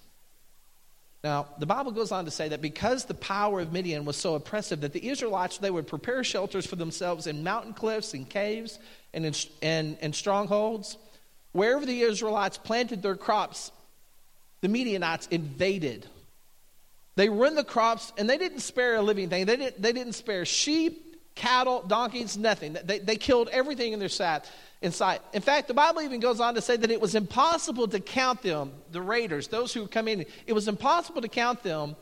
Now, 1.22 1.48
the 1.58 1.66
Bible 1.66 1.92
goes 1.92 2.12
on 2.12 2.24
to 2.24 2.30
say 2.30 2.48
that 2.48 2.62
because 2.62 3.04
the 3.04 3.14
power 3.14 3.60
of 3.60 3.72
Midian 3.72 4.06
was 4.06 4.16
so 4.16 4.34
oppressive 4.36 4.80
that 4.80 4.94
the 4.94 5.08
Israelites, 5.08 5.58
they 5.58 5.70
would 5.70 5.86
prepare 5.86 6.24
shelters 6.24 6.66
for 6.66 6.76
themselves 6.76 7.26
in 7.26 7.42
mountain 7.42 7.74
cliffs 7.74 8.14
and 8.14 8.28
caves 8.28 8.78
and, 9.12 9.26
in, 9.26 9.34
and, 9.60 9.98
and 10.00 10.14
strongholds. 10.14 10.96
Wherever 11.52 11.84
the 11.84 12.00
Israelites 12.00 12.56
planted 12.56 13.02
their 13.02 13.16
crops, 13.16 13.70
the 14.62 14.68
Midianites 14.68 15.26
invaded. 15.30 16.06
They 17.16 17.28
ruined 17.28 17.58
the 17.58 17.64
crops 17.64 18.12
and 18.16 18.28
they 18.28 18.38
didn't 18.38 18.60
spare 18.60 18.96
a 18.96 19.02
living 19.02 19.28
thing. 19.28 19.44
They 19.44 19.56
didn't, 19.56 19.82
they 19.82 19.92
didn't 19.92 20.14
spare 20.14 20.46
sheep, 20.46 21.09
cattle, 21.40 21.82
donkeys, 21.86 22.36
nothing. 22.36 22.76
They, 22.84 22.98
they 22.98 23.16
killed 23.16 23.48
everything 23.50 23.94
in 23.94 23.98
their 23.98 24.10
sight 24.10 24.44
in 24.82 24.92
sight. 24.92 25.20
In 25.32 25.40
fact, 25.40 25.68
the 25.68 25.74
Bible 25.74 26.02
even 26.02 26.20
goes 26.20 26.38
on 26.38 26.54
to 26.54 26.60
say 26.60 26.76
that 26.76 26.90
it 26.90 27.00
was 27.00 27.14
impossible 27.14 27.88
to 27.88 28.00
count 28.00 28.42
them, 28.42 28.72
the 28.92 29.00
raiders, 29.00 29.48
those 29.48 29.72
who 29.72 29.86
come 29.86 30.06
in, 30.06 30.26
it 30.46 30.52
was 30.52 30.68
impossible 30.68 31.22
to 31.22 31.28
count 31.28 31.62
them 31.62 31.96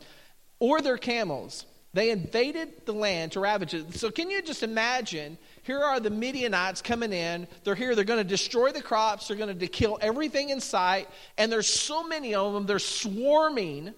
or 0.59 0.81
their 0.81 0.97
camels. 0.97 1.65
They 1.93 2.11
invaded 2.11 2.85
the 2.85 2.93
land 2.93 3.31
to 3.31 3.39
ravage 3.39 3.73
it. 3.73 3.95
So, 3.95 4.11
can 4.11 4.29
you 4.29 4.41
just 4.43 4.61
imagine? 4.61 5.37
Here 5.63 5.79
are 5.79 5.99
the 5.99 6.11
Midianites 6.11 6.81
coming 6.81 7.11
in. 7.13 7.47
They're 7.63 7.75
here. 7.75 7.95
They're 7.95 8.03
going 8.03 8.21
to 8.21 8.29
destroy 8.29 8.71
the 8.71 8.81
crops. 8.81 9.27
They're 9.27 9.37
going 9.37 9.57
to 9.57 9.67
kill 9.67 9.97
everything 9.99 10.49
in 10.49 10.61
sight. 10.61 11.07
And 11.37 11.51
there's 11.51 11.67
so 11.67 12.03
many 12.03 12.35
of 12.35 12.53
them. 12.53 12.67
They're 12.67 12.77
swarming. 12.77 13.95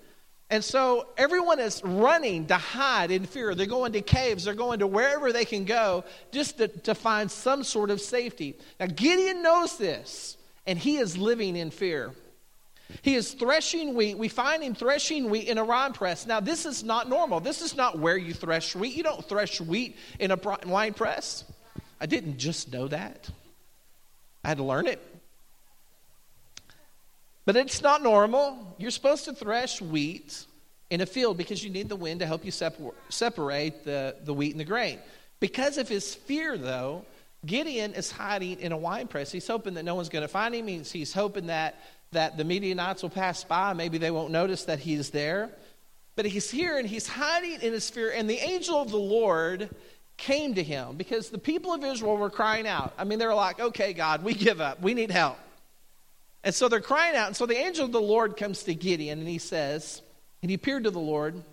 And 0.51 0.62
so 0.62 1.08
everyone 1.17 1.62
is 1.62 1.81
running 1.81 2.48
to 2.48 2.55
hide 2.55 3.10
in 3.10 3.25
fear. 3.25 3.55
They're 3.55 3.65
going 3.65 3.93
to 3.93 4.01
caves. 4.01 4.43
They're 4.43 4.53
going 4.53 4.79
to 4.79 4.88
wherever 4.88 5.31
they 5.31 5.46
can 5.46 5.63
go 5.63 6.03
just 6.34 6.58
to, 6.58 6.67
to 6.67 6.93
find 6.93 7.31
some 7.31 7.63
sort 7.63 7.89
of 7.89 8.01
safety. 8.01 8.58
Now, 8.77 8.88
Gideon 8.88 9.41
knows 9.41 9.77
this, 9.77 10.36
and 10.67 10.77
he 10.77 10.98
is 10.98 11.17
living 11.17 11.55
in 11.55 11.72
fear. 11.72 12.12
He 13.01 13.15
is 13.15 13.31
threshing 13.31 13.96
wheat. 13.96 14.17
We 14.17 14.27
find 14.27 14.62
him 14.62 14.75
threshing 14.75 15.29
wheat 15.29 15.48
in 15.48 15.58
a 15.58 15.63
wine 15.63 15.93
press. 15.93 16.27
Now, 16.27 16.41
this 16.41 16.65
is 16.65 16.84
not 16.84 17.08
normal. 17.08 17.39
This 17.39 17.62
is 17.62 17.77
not 17.77 17.98
where 17.98 18.17
you 18.17 18.34
thresh 18.34 18.75
wheat. 18.75 18.93
You 18.93 19.03
don't 19.03 19.24
thresh 19.24 19.62
wheat 19.62 19.96
in 20.20 20.31
a 20.31 20.39
wine 20.65 20.93
press. 20.93 21.46
I 22.01 22.08
didn't 22.08 22.38
just 22.38 22.74
know 22.74 22.89
that, 22.89 23.29
I 24.43 24.50
had 24.50 24.58
to 24.58 24.65
learn 24.65 24.88
it. 24.88 25.00
But 27.45 27.55
it's 27.55 27.81
not 27.81 28.03
normal. 28.03 28.75
You're 28.77 28.91
supposed 28.91 29.25
to 29.25 29.33
thresh 29.33 29.81
wheat 29.81 30.45
in 30.89 31.01
a 31.01 31.05
field 31.05 31.38
because 31.38 31.63
you 31.63 31.69
need 31.69 31.89
the 31.89 31.95
wind 31.95 32.19
to 32.19 32.25
help 32.25 32.45
you 32.45 32.51
separ- 32.51 32.93
separate 33.10 33.83
the, 33.83 34.15
the 34.24 34.33
wheat 34.33 34.51
and 34.51 34.60
the 34.60 34.65
grain. 34.65 35.00
Because 35.39 35.77
of 35.77 35.89
his 35.89 36.13
fear, 36.13 36.57
though, 36.57 37.03
Gideon 37.45 37.93
is 37.93 38.12
hiding 38.12 38.60
in 38.60 38.71
a 38.71 38.77
wine 38.77 39.07
press. 39.07 39.31
He's 39.31 39.48
hoping 39.48 39.74
that 39.74 39.83
no 39.83 39.95
one's 39.95 40.10
going 40.10 40.21
to 40.21 40.27
find 40.27 40.53
him. 40.53 40.67
He's, 40.67 40.91
he's 40.91 41.13
hoping 41.13 41.48
that 41.48 41.79
that 42.12 42.38
the 42.38 42.43
Midianites 42.43 43.03
will 43.03 43.10
pass 43.10 43.43
by. 43.43 43.74
Maybe 43.74 43.98
they 43.98 44.12
won't 44.12 44.31
notice 44.31 44.65
that 44.65 44.79
he's 44.79 45.12
there. 45.12 45.50
But 46.15 46.25
he's 46.25 46.51
here 46.51 46.77
and 46.77 46.88
he's 46.88 47.07
hiding 47.07 47.62
in 47.62 47.74
his 47.74 47.89
fear. 47.89 48.12
And 48.12 48.29
the 48.29 48.38
angel 48.38 48.81
of 48.81 48.91
the 48.91 48.98
Lord 48.98 49.69
came 50.17 50.55
to 50.55 50.63
him 50.63 50.98
because 50.98 51.29
the 51.29 51.38
people 51.38 51.74
of 51.74 51.83
Israel 51.83 52.17
were 52.17 52.29
crying 52.29 52.67
out. 52.67 52.93
I 52.98 53.05
mean, 53.05 53.17
they're 53.17 53.33
like, 53.33 53.60
okay, 53.60 53.93
God, 53.93 54.24
we 54.24 54.33
give 54.33 54.60
up. 54.60 54.81
We 54.81 54.93
need 54.93 55.10
help. 55.10 55.38
And 56.43 56.53
so 56.55 56.67
they're 56.67 56.81
crying 56.81 57.15
out. 57.15 57.27
And 57.27 57.36
so 57.36 57.45
the 57.45 57.57
angel 57.57 57.86
of 57.86 57.91
the 57.91 58.01
Lord 58.01 58.38
comes 58.38 58.63
to 58.63 58.74
Gideon 58.74 59.19
and 59.19 59.27
he 59.27 59.38
says, 59.38 60.01
and 60.41 60.50
he 60.50 60.55
appeared 60.55 60.86
to 60.86 60.91
the 60.91 61.00
Lord, 61.00 61.36
and 61.36 61.43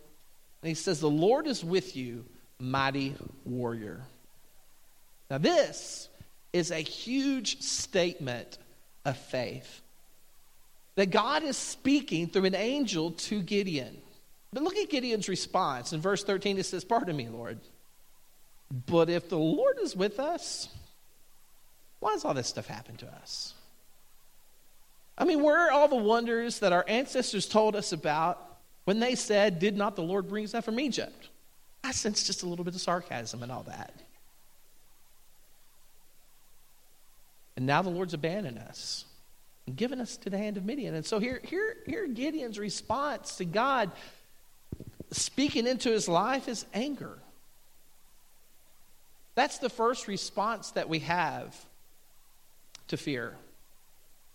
he 0.62 0.74
says, 0.74 1.00
The 1.00 1.10
Lord 1.10 1.46
is 1.46 1.64
with 1.64 1.96
you, 1.96 2.24
mighty 2.58 3.14
warrior. 3.44 4.00
Now, 5.30 5.38
this 5.38 6.08
is 6.52 6.70
a 6.70 6.80
huge 6.80 7.60
statement 7.60 8.58
of 9.04 9.16
faith 9.16 9.82
that 10.94 11.10
God 11.10 11.42
is 11.42 11.56
speaking 11.56 12.28
through 12.28 12.46
an 12.46 12.54
angel 12.54 13.12
to 13.12 13.42
Gideon. 13.42 13.98
But 14.52 14.62
look 14.62 14.76
at 14.76 14.88
Gideon's 14.88 15.28
response. 15.28 15.92
In 15.92 16.00
verse 16.00 16.24
13, 16.24 16.58
it 16.58 16.64
says, 16.64 16.84
Pardon 16.84 17.14
me, 17.14 17.28
Lord. 17.28 17.58
But 18.86 19.10
if 19.10 19.28
the 19.28 19.38
Lord 19.38 19.78
is 19.80 19.94
with 19.94 20.18
us, 20.18 20.68
why 22.00 22.12
does 22.12 22.24
all 22.24 22.34
this 22.34 22.48
stuff 22.48 22.66
happen 22.66 22.96
to 22.96 23.06
us? 23.06 23.54
I 25.18 25.24
mean, 25.24 25.42
where 25.42 25.58
are 25.66 25.72
all 25.72 25.88
the 25.88 25.96
wonders 25.96 26.60
that 26.60 26.72
our 26.72 26.84
ancestors 26.86 27.46
told 27.46 27.74
us 27.74 27.92
about 27.92 28.40
when 28.84 29.00
they 29.00 29.16
said, 29.16 29.58
Did 29.58 29.76
not 29.76 29.96
the 29.96 30.02
Lord 30.02 30.28
bring 30.28 30.44
us 30.44 30.54
out 30.54 30.64
from 30.64 30.78
Egypt? 30.78 31.28
I 31.82 31.90
sense 31.90 32.24
just 32.24 32.44
a 32.44 32.46
little 32.46 32.64
bit 32.64 32.74
of 32.74 32.80
sarcasm 32.80 33.42
and 33.42 33.50
all 33.50 33.64
that. 33.64 33.92
And 37.56 37.66
now 37.66 37.82
the 37.82 37.90
Lord's 37.90 38.14
abandoned 38.14 38.58
us 38.58 39.04
and 39.66 39.76
given 39.76 40.00
us 40.00 40.16
to 40.18 40.30
the 40.30 40.38
hand 40.38 40.56
of 40.56 40.64
Midian. 40.64 40.94
And 40.94 41.04
so 41.04 41.18
here, 41.18 41.40
here, 41.42 41.76
here 41.86 42.06
Gideon's 42.06 42.58
response 42.58 43.36
to 43.38 43.44
God 43.44 43.90
speaking 45.10 45.66
into 45.66 45.90
his 45.90 46.08
life 46.08 46.46
is 46.46 46.64
anger. 46.72 47.18
That's 49.34 49.58
the 49.58 49.68
first 49.68 50.06
response 50.06 50.70
that 50.72 50.88
we 50.88 51.00
have 51.00 51.56
to 52.88 52.96
fear. 52.96 53.34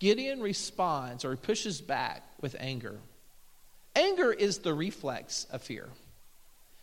Gideon 0.03 0.41
responds 0.41 1.23
or 1.23 1.37
pushes 1.37 1.79
back 1.79 2.23
with 2.41 2.57
anger. 2.59 2.99
Anger 3.95 4.33
is 4.33 4.57
the 4.57 4.73
reflex 4.73 5.47
of 5.49 5.61
fear. 5.61 5.87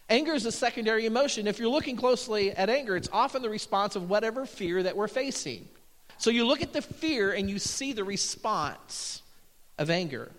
Anger 0.09 0.33
is 0.33 0.47
a 0.47 0.53
secondary 0.53 1.05
emotion. 1.05 1.47
If 1.47 1.59
you're 1.59 1.69
looking 1.69 1.97
closely 1.97 2.51
at 2.53 2.71
anger, 2.71 2.97
it's 2.97 3.11
often 3.13 3.43
the 3.43 3.51
response 3.51 3.95
of 3.95 4.09
whatever 4.09 4.47
fear 4.47 4.83
that 4.85 4.97
we're 4.97 5.07
facing. 5.07 5.69
So 6.17 6.31
you 6.31 6.47
look 6.47 6.63
at 6.63 6.73
the 6.73 6.81
fear 6.81 7.33
and 7.33 7.51
you 7.51 7.59
see 7.59 7.93
the 7.93 8.05
response 8.05 9.21
of 9.79 9.91
anger. 9.91 10.33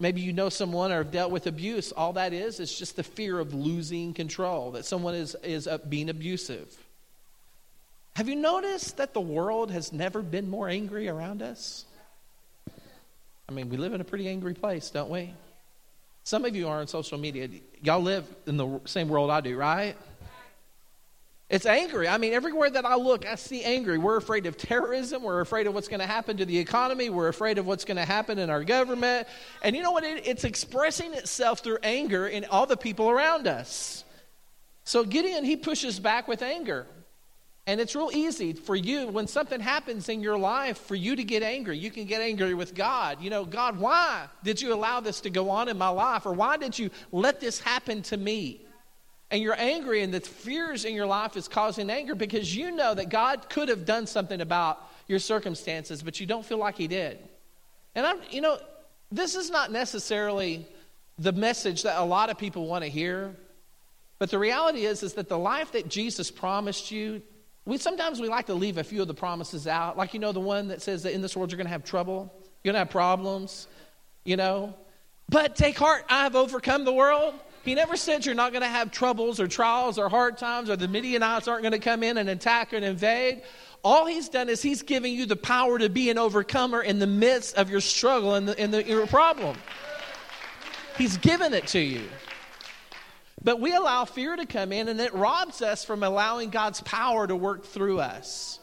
Maybe 0.00 0.22
you 0.22 0.32
know 0.32 0.48
someone 0.48 0.90
or 0.90 1.04
have 1.04 1.12
dealt 1.12 1.30
with 1.30 1.46
abuse. 1.46 1.92
All 1.92 2.14
that 2.14 2.32
is 2.32 2.58
is 2.58 2.76
just 2.76 2.96
the 2.96 3.04
fear 3.04 3.38
of 3.38 3.54
losing 3.54 4.12
control, 4.12 4.72
that 4.72 4.86
someone 4.86 5.14
is, 5.14 5.36
is 5.44 5.68
uh, 5.68 5.78
being 5.78 6.08
abusive. 6.08 6.76
Have 8.16 8.30
you 8.30 8.34
noticed 8.34 8.96
that 8.96 9.12
the 9.12 9.20
world 9.20 9.70
has 9.70 9.92
never 9.92 10.22
been 10.22 10.48
more 10.48 10.70
angry 10.70 11.06
around 11.06 11.42
us? 11.42 11.84
I 13.46 13.52
mean, 13.52 13.68
we 13.68 13.76
live 13.76 13.92
in 13.92 14.00
a 14.00 14.04
pretty 14.04 14.26
angry 14.26 14.54
place, 14.54 14.88
don't 14.88 15.10
we? 15.10 15.34
Some 16.24 16.46
of 16.46 16.56
you 16.56 16.66
are 16.66 16.78
on 16.78 16.86
social 16.86 17.18
media. 17.18 17.46
Y'all 17.82 18.00
live 18.00 18.24
in 18.46 18.56
the 18.56 18.80
same 18.86 19.10
world 19.10 19.30
I 19.30 19.42
do, 19.42 19.54
right? 19.54 19.96
It's 21.50 21.66
angry. 21.66 22.08
I 22.08 22.16
mean, 22.16 22.32
everywhere 22.32 22.70
that 22.70 22.86
I 22.86 22.94
look, 22.94 23.26
I 23.26 23.34
see 23.34 23.62
angry. 23.62 23.98
We're 23.98 24.16
afraid 24.16 24.46
of 24.46 24.56
terrorism. 24.56 25.22
We're 25.22 25.42
afraid 25.42 25.66
of 25.66 25.74
what's 25.74 25.88
going 25.88 26.00
to 26.00 26.06
happen 26.06 26.38
to 26.38 26.46
the 26.46 26.56
economy. 26.56 27.10
We're 27.10 27.28
afraid 27.28 27.58
of 27.58 27.66
what's 27.66 27.84
going 27.84 27.98
to 27.98 28.06
happen 28.06 28.38
in 28.38 28.48
our 28.48 28.64
government. 28.64 29.28
And 29.60 29.76
you 29.76 29.82
know 29.82 29.92
what? 29.92 30.04
It, 30.04 30.26
it's 30.26 30.44
expressing 30.44 31.12
itself 31.12 31.60
through 31.60 31.80
anger 31.82 32.26
in 32.26 32.46
all 32.46 32.64
the 32.64 32.78
people 32.78 33.10
around 33.10 33.46
us. 33.46 34.04
So 34.84 35.04
Gideon, 35.04 35.44
he 35.44 35.56
pushes 35.56 36.00
back 36.00 36.26
with 36.26 36.40
anger. 36.40 36.86
And 37.66 37.80
it's 37.80 37.96
real 37.96 38.10
easy 38.12 38.52
for 38.52 38.76
you 38.76 39.08
when 39.08 39.26
something 39.26 39.58
happens 39.58 40.08
in 40.08 40.20
your 40.20 40.38
life 40.38 40.78
for 40.78 40.94
you 40.94 41.16
to 41.16 41.24
get 41.24 41.42
angry. 41.42 41.76
You 41.76 41.90
can 41.90 42.04
get 42.04 42.20
angry 42.20 42.54
with 42.54 42.74
God. 42.74 43.20
You 43.20 43.30
know, 43.30 43.44
God, 43.44 43.78
why 43.78 44.26
did 44.44 44.62
you 44.62 44.72
allow 44.72 45.00
this 45.00 45.20
to 45.22 45.30
go 45.30 45.50
on 45.50 45.68
in 45.68 45.76
my 45.76 45.88
life? 45.88 46.26
Or 46.26 46.32
why 46.32 46.58
did 46.58 46.78
you 46.78 46.90
let 47.10 47.40
this 47.40 47.58
happen 47.58 48.02
to 48.02 48.16
me? 48.16 48.66
and 49.30 49.42
you're 49.42 49.58
angry 49.58 50.02
and 50.02 50.14
the 50.14 50.20
fears 50.20 50.84
in 50.84 50.94
your 50.94 51.06
life 51.06 51.36
is 51.36 51.48
causing 51.48 51.90
anger 51.90 52.14
because 52.14 52.54
you 52.54 52.70
know 52.70 52.94
that 52.94 53.08
God 53.08 53.48
could 53.48 53.68
have 53.68 53.84
done 53.84 54.06
something 54.06 54.40
about 54.40 54.80
your 55.08 55.18
circumstances, 55.18 56.02
but 56.02 56.20
you 56.20 56.26
don't 56.26 56.44
feel 56.44 56.58
like 56.58 56.76
He 56.76 56.86
did. 56.86 57.18
And 57.94 58.06
I'm, 58.06 58.18
you 58.30 58.40
know, 58.40 58.58
this 59.10 59.34
is 59.34 59.50
not 59.50 59.72
necessarily 59.72 60.66
the 61.18 61.32
message 61.32 61.82
that 61.82 62.00
a 62.00 62.04
lot 62.04 62.30
of 62.30 62.38
people 62.38 62.66
want 62.66 62.84
to 62.84 62.90
hear, 62.90 63.34
but 64.18 64.30
the 64.30 64.38
reality 64.38 64.86
is, 64.86 65.02
is 65.02 65.14
that 65.14 65.28
the 65.28 65.38
life 65.38 65.72
that 65.72 65.88
Jesus 65.88 66.30
promised 66.30 66.90
you, 66.90 67.22
we 67.66 67.78
sometimes 67.78 68.20
we 68.20 68.28
like 68.28 68.46
to 68.46 68.54
leave 68.54 68.78
a 68.78 68.84
few 68.84 69.02
of 69.02 69.08
the 69.08 69.14
promises 69.14 69.66
out, 69.66 69.98
like 69.98 70.14
you 70.14 70.20
know 70.20 70.32
the 70.32 70.40
one 70.40 70.68
that 70.68 70.80
says 70.80 71.02
that 71.02 71.12
in 71.12 71.20
this 71.20 71.36
world 71.36 71.50
you're 71.50 71.56
going 71.56 71.66
to 71.66 71.72
have 71.72 71.84
trouble, 71.84 72.32
you're 72.62 72.72
going 72.72 72.74
to 72.74 72.86
have 72.86 72.90
problems, 72.90 73.66
you 74.24 74.36
know. 74.36 74.74
But 75.28 75.56
take 75.56 75.76
heart, 75.76 76.04
I 76.08 76.22
have 76.22 76.36
overcome 76.36 76.84
the 76.84 76.92
world. 76.92 77.34
He 77.64 77.74
never 77.74 77.96
said 77.96 78.24
you're 78.24 78.36
not 78.36 78.52
going 78.52 78.62
to 78.62 78.68
have 78.68 78.92
troubles 78.92 79.40
or 79.40 79.48
trials 79.48 79.98
or 79.98 80.08
hard 80.08 80.38
times 80.38 80.70
or 80.70 80.76
the 80.76 80.86
Midianites 80.86 81.48
aren't 81.48 81.62
going 81.62 81.72
to 81.72 81.80
come 81.80 82.04
in 82.04 82.16
and 82.16 82.28
attack 82.28 82.72
and 82.72 82.84
invade. 82.84 83.42
All 83.82 84.06
he's 84.06 84.28
done 84.28 84.48
is 84.48 84.62
he's 84.62 84.82
giving 84.82 85.12
you 85.12 85.26
the 85.26 85.36
power 85.36 85.76
to 85.76 85.88
be 85.88 86.08
an 86.08 86.16
overcomer 86.16 86.80
in 86.80 87.00
the 87.00 87.08
midst 87.08 87.56
of 87.56 87.68
your 87.68 87.80
struggle 87.80 88.34
and, 88.34 88.48
the, 88.48 88.66
the, 88.68 88.84
your 88.84 89.08
problem. 89.08 89.56
He's 90.96 91.16
given 91.16 91.52
it 91.52 91.66
to 91.68 91.80
you. 91.80 92.04
But 93.42 93.60
we 93.60 93.74
allow 93.74 94.04
fear 94.04 94.34
to 94.34 94.46
come 94.46 94.72
in 94.72 94.88
and 94.88 95.00
it 95.00 95.14
robs 95.14 95.62
us 95.62 95.84
from 95.84 96.02
allowing 96.02 96.50
God's 96.50 96.80
power 96.80 97.26
to 97.26 97.36
work 97.36 97.64
through 97.64 98.00
us. 98.00 98.58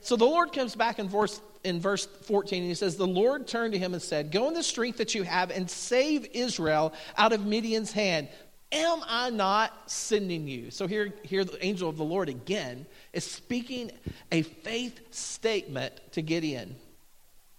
So 0.00 0.16
the 0.16 0.24
Lord 0.24 0.52
comes 0.52 0.74
back 0.74 0.98
in 0.98 1.08
verse, 1.08 1.40
in 1.62 1.80
verse 1.80 2.06
14 2.06 2.62
and 2.62 2.68
he 2.68 2.74
says, 2.74 2.96
The 2.96 3.06
Lord 3.06 3.46
turned 3.46 3.72
to 3.74 3.78
him 3.78 3.94
and 3.94 4.02
said, 4.02 4.32
Go 4.32 4.48
in 4.48 4.54
the 4.54 4.62
strength 4.62 4.98
that 4.98 5.14
you 5.14 5.22
have 5.22 5.50
and 5.50 5.70
save 5.70 6.26
Israel 6.32 6.92
out 7.16 7.32
of 7.32 7.46
Midian's 7.46 7.92
hand. 7.92 8.28
Am 8.72 9.00
I 9.06 9.30
not 9.30 9.90
sending 9.90 10.48
you? 10.48 10.70
So 10.70 10.86
here, 10.86 11.12
here 11.22 11.44
the 11.44 11.64
angel 11.64 11.88
of 11.88 11.96
the 11.96 12.04
Lord 12.04 12.28
again 12.28 12.86
is 13.12 13.24
speaking 13.24 13.92
a 14.32 14.42
faith 14.42 14.98
statement 15.14 15.92
to 16.12 16.22
Gideon. 16.22 16.74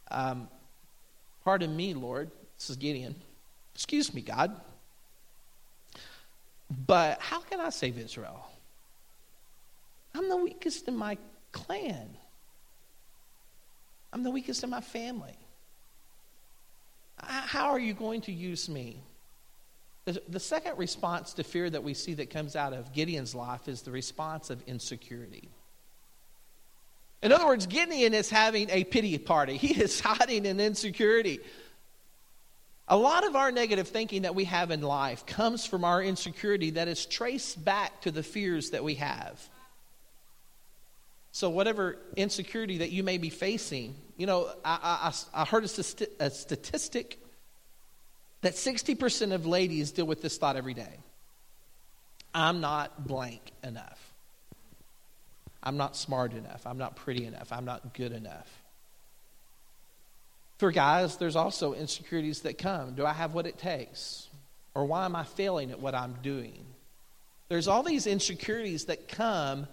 Um, 0.09 0.49
Pardon 1.43 1.75
me, 1.75 1.93
Lord. 1.93 2.31
This 2.57 2.69
is 2.69 2.77
Gideon. 2.77 3.15
Excuse 3.75 4.13
me, 4.13 4.21
God. 4.21 4.55
But 6.87 7.21
how 7.21 7.41
can 7.41 7.59
I 7.59 7.69
save 7.69 7.97
Israel? 7.97 8.45
I'm 10.15 10.29
the 10.29 10.37
weakest 10.37 10.87
in 10.87 10.95
my 10.95 11.17
clan. 11.51 12.09
I'm 14.11 14.23
the 14.23 14.31
weakest 14.31 14.63
in 14.63 14.69
my 14.69 14.81
family. 14.81 15.35
How 17.19 17.69
are 17.71 17.79
you 17.79 17.93
going 17.93 18.21
to 18.21 18.31
use 18.31 18.69
me? 18.69 19.01
The 20.05 20.39
second 20.39 20.77
response 20.77 21.33
to 21.35 21.43
fear 21.43 21.69
that 21.69 21.83
we 21.83 21.93
see 21.93 22.15
that 22.15 22.29
comes 22.29 22.55
out 22.55 22.73
of 22.73 22.91
Gideon's 22.91 23.33
life 23.33 23.69
is 23.69 23.83
the 23.83 23.91
response 23.91 24.49
of 24.49 24.61
insecurity. 24.67 25.49
In 27.21 27.31
other 27.31 27.45
words, 27.45 27.67
Gideon 27.67 28.13
is 28.13 28.29
having 28.29 28.69
a 28.69 28.83
pity 28.83 29.17
party. 29.17 29.55
He 29.55 29.81
is 29.81 29.99
hiding 30.01 30.45
in 30.45 30.59
insecurity. 30.59 31.39
A 32.87 32.97
lot 32.97 33.25
of 33.25 33.35
our 33.35 33.51
negative 33.51 33.87
thinking 33.87 34.23
that 34.23 34.35
we 34.35 34.43
have 34.45 34.69
in 34.69 34.81
life 34.81 35.25
comes 35.25 35.65
from 35.65 35.85
our 35.85 36.03
insecurity 36.03 36.71
that 36.71 36.87
is 36.87 37.05
traced 37.05 37.63
back 37.63 38.01
to 38.01 38.11
the 38.11 38.23
fears 38.23 38.71
that 38.71 38.83
we 38.83 38.95
have. 38.95 39.41
So, 41.31 41.49
whatever 41.49 41.97
insecurity 42.15 42.79
that 42.79 42.91
you 42.91 43.01
may 43.01 43.17
be 43.17 43.29
facing, 43.29 43.95
you 44.17 44.27
know, 44.27 44.51
I, 44.63 45.11
I, 45.33 45.41
I 45.41 45.45
heard 45.45 45.63
a, 45.63 45.67
st- 45.67 46.09
a 46.19 46.29
statistic 46.29 47.17
that 48.41 48.53
60% 48.53 49.33
of 49.33 49.45
ladies 49.45 49.91
deal 49.91 50.05
with 50.05 50.21
this 50.21 50.37
thought 50.37 50.57
every 50.57 50.73
day 50.73 50.99
I'm 52.35 52.61
not 52.61 53.07
blank 53.07 53.51
enough. 53.63 54.13
I'm 55.63 55.77
not 55.77 55.95
smart 55.95 56.33
enough. 56.33 56.67
I'm 56.67 56.77
not 56.77 56.95
pretty 56.95 57.25
enough. 57.25 57.51
I'm 57.51 57.65
not 57.65 57.93
good 57.93 58.11
enough. 58.11 58.62
For 60.57 60.71
guys, 60.71 61.17
there's 61.17 61.35
also 61.35 61.73
insecurities 61.73 62.41
that 62.41 62.57
come. 62.57 62.95
Do 62.95 63.05
I 63.05 63.13
have 63.13 63.33
what 63.33 63.47
it 63.47 63.57
takes? 63.57 64.29
Or 64.75 64.85
why 64.85 65.05
am 65.05 65.15
I 65.15 65.23
failing 65.23 65.71
at 65.71 65.79
what 65.79 65.95
I'm 65.95 66.15
doing? 66.21 66.65
There's 67.49 67.67
all 67.67 67.83
these 67.83 68.07
insecurities 68.07 68.85
that 68.85 69.07
come, 69.07 69.67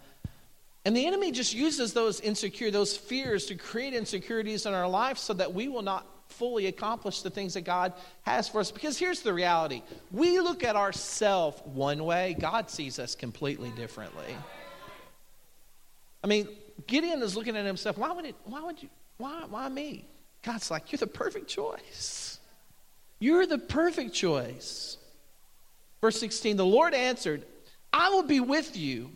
and 0.85 0.97
the 0.97 1.07
enemy 1.07 1.33
just 1.33 1.55
uses 1.55 1.93
those 1.93 2.21
insecure, 2.21 2.71
those 2.71 2.97
fears 2.97 3.47
to 3.47 3.55
create 3.55 3.95
insecurities 3.95 4.67
in 4.67 4.75
our 4.75 4.89
life 4.89 5.19
so 5.19 5.33
that 5.35 5.55
we 5.55 5.69
will 5.69 5.83
not 5.83 6.07
fully 6.29 6.67
accomplish 6.67 7.23
the 7.23 7.31
things 7.31 7.55
that 7.55 7.63
God 7.63 7.93
has 8.23 8.49
for 8.49 8.61
us. 8.61 8.71
Because 8.71 8.99
here's 8.99 9.21
the 9.21 9.33
reality 9.33 9.83
we 10.11 10.41
look 10.41 10.65
at 10.65 10.77
ourselves 10.77 11.61
one 11.65 12.05
way, 12.05 12.37
God 12.39 12.71
sees 12.71 12.99
us 12.99 13.15
completely 13.15 13.71
differently. 13.71 14.37
I 16.23 16.27
mean, 16.27 16.49
Gideon 16.87 17.23
is 17.23 17.37
looking 17.37 17.57
at 17.57 17.65
himself, 17.65 17.97
why 17.97 18.13
would 18.13 18.25
it, 18.25 18.35
why 18.45 18.63
would 18.63 18.83
you, 18.83 18.89
why, 19.17 19.45
why 19.49 19.69
me? 19.69 20.07
God's 20.43 20.71
like, 20.71 20.93
You're 20.93 20.99
the 20.99 21.07
perfect 21.07 21.49
choice. 21.49 22.39
You're 23.19 23.47
the 23.47 23.59
perfect 23.59 24.15
choice. 24.15 24.97
Verse 26.01 26.19
16 26.19 26.57
The 26.57 26.65
Lord 26.65 26.95
answered, 26.95 27.45
I 27.93 28.11
will 28.11 28.23
be 28.23 28.41
with 28.41 28.77
you, 28.77 29.11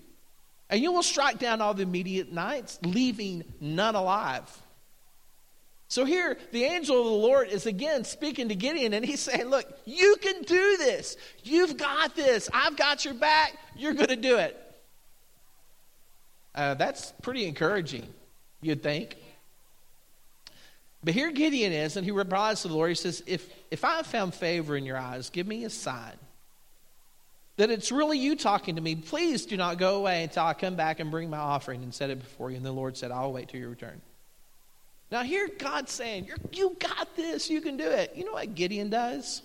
and 0.68 0.80
you 0.80 0.92
will 0.92 1.02
strike 1.02 1.38
down 1.38 1.60
all 1.60 1.74
the 1.74 1.86
Midianites, 1.86 2.78
leaving 2.82 3.44
none 3.60 3.94
alive. 3.94 4.50
So 5.88 6.04
here, 6.04 6.36
the 6.50 6.64
angel 6.64 6.98
of 6.98 7.04
the 7.04 7.10
Lord 7.12 7.48
is 7.48 7.66
again 7.66 8.04
speaking 8.04 8.48
to 8.48 8.54
Gideon, 8.54 8.92
and 8.94 9.04
he's 9.04 9.20
saying, 9.20 9.46
Look, 9.46 9.66
you 9.84 10.16
can 10.20 10.42
do 10.42 10.76
this. 10.76 11.16
You've 11.42 11.76
got 11.76 12.16
this. 12.16 12.50
I've 12.52 12.76
got 12.76 13.04
your 13.04 13.14
back. 13.14 13.56
You're 13.76 13.94
going 13.94 14.08
to 14.08 14.16
do 14.16 14.38
it. 14.38 14.60
Uh, 16.54 16.74
that's 16.74 17.12
pretty 17.22 17.46
encouraging, 17.46 18.06
you'd 18.60 18.82
think. 18.82 19.16
But 21.04 21.12
here 21.12 21.30
Gideon 21.30 21.72
is, 21.72 21.96
and 21.96 22.04
he 22.04 22.10
replies 22.10 22.62
to 22.62 22.68
the 22.68 22.74
Lord. 22.74 22.88
He 22.88 22.94
says, 22.94 23.22
If, 23.26 23.46
if 23.70 23.84
I 23.84 23.96
have 23.96 24.06
found 24.06 24.34
favor 24.34 24.76
in 24.76 24.86
your 24.86 24.96
eyes, 24.96 25.28
give 25.28 25.46
me 25.46 25.64
a 25.64 25.70
sign 25.70 26.14
that 27.56 27.70
it's 27.70 27.92
really 27.92 28.18
you 28.18 28.34
talking 28.34 28.76
to 28.76 28.80
me. 28.80 28.96
Please 28.96 29.46
do 29.46 29.56
not 29.56 29.78
go 29.78 29.96
away 29.96 30.24
until 30.24 30.44
I 30.44 30.54
come 30.54 30.74
back 30.74 30.98
and 31.00 31.10
bring 31.10 31.30
my 31.30 31.38
offering 31.38 31.82
and 31.82 31.94
set 31.94 32.10
it 32.10 32.18
before 32.18 32.50
you. 32.50 32.56
And 32.56 32.66
the 32.66 32.72
Lord 32.72 32.96
said, 32.96 33.10
I'll 33.10 33.32
wait 33.32 33.48
till 33.48 33.60
you 33.60 33.68
return. 33.68 34.00
Now, 35.12 35.22
here 35.22 35.48
God's 35.58 35.92
saying, 35.92 36.28
You 36.52 36.76
got 36.80 37.14
this. 37.14 37.50
You 37.50 37.60
can 37.60 37.76
do 37.76 37.88
it. 37.88 38.12
You 38.16 38.24
know 38.24 38.32
what 38.32 38.54
Gideon 38.54 38.90
does? 38.90 39.42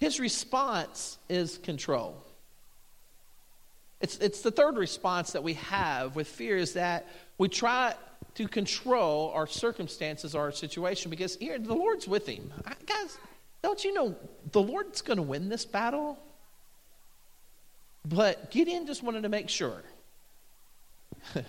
His 0.00 0.18
response 0.18 1.18
is 1.28 1.58
control. 1.58 2.16
It's, 4.00 4.18
it's 4.18 4.40
the 4.40 4.50
third 4.50 4.76
response 4.76 5.32
that 5.32 5.44
we 5.44 5.54
have 5.54 6.16
with 6.16 6.26
fear 6.26 6.56
is 6.56 6.72
that 6.72 7.06
we 7.38 7.48
try 7.48 7.94
to 8.34 8.48
control 8.48 9.30
our 9.34 9.46
circumstances 9.46 10.34
our 10.34 10.52
situation 10.52 11.10
because 11.10 11.36
here 11.36 11.58
the 11.58 11.74
Lord's 11.74 12.08
with 12.08 12.26
him. 12.26 12.52
I, 12.66 12.74
guys, 12.86 13.18
don't 13.62 13.84
you 13.84 13.92
know 13.92 14.16
the 14.52 14.62
Lord's 14.62 15.02
going 15.02 15.18
to 15.18 15.22
win 15.22 15.48
this 15.48 15.64
battle? 15.64 16.18
But 18.04 18.50
Gideon 18.50 18.86
just 18.86 19.02
wanted 19.02 19.22
to 19.22 19.28
make 19.28 19.48
sure. 19.48 19.82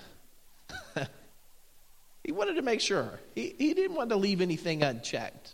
he 2.24 2.32
wanted 2.32 2.56
to 2.56 2.62
make 2.62 2.80
sure. 2.80 3.20
He, 3.34 3.56
he 3.58 3.74
didn't 3.74 3.96
want 3.96 4.10
to 4.10 4.16
leave 4.16 4.42
anything 4.42 4.84
unchecked. 4.84 5.54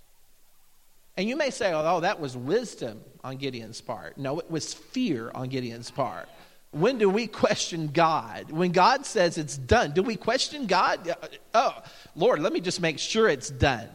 And 1.15 1.27
you 1.27 1.35
may 1.35 1.49
say, 1.49 1.71
oh, 1.73 1.99
that 2.01 2.19
was 2.19 2.35
wisdom 2.35 3.01
on 3.23 3.37
Gideon's 3.37 3.81
part. 3.81 4.17
No, 4.17 4.39
it 4.39 4.49
was 4.49 4.73
fear 4.73 5.31
on 5.33 5.49
Gideon's 5.49 5.91
part. 5.91 6.29
When 6.71 6.99
do 6.99 7.09
we 7.09 7.25
question 7.25 7.87
God? 7.87 8.51
When 8.51 8.71
God 8.71 9.05
says 9.05 9.37
it's 9.37 9.57
done, 9.57 9.91
do 9.91 10.03
we 10.03 10.15
question 10.15 10.67
God? 10.67 11.09
Uh, 11.09 11.27
oh, 11.55 11.75
Lord, 12.15 12.41
let 12.41 12.53
me 12.53 12.59
just 12.59 12.79
make 12.79 12.99
sure 12.99 13.27
it's 13.27 13.49
done. 13.49 13.89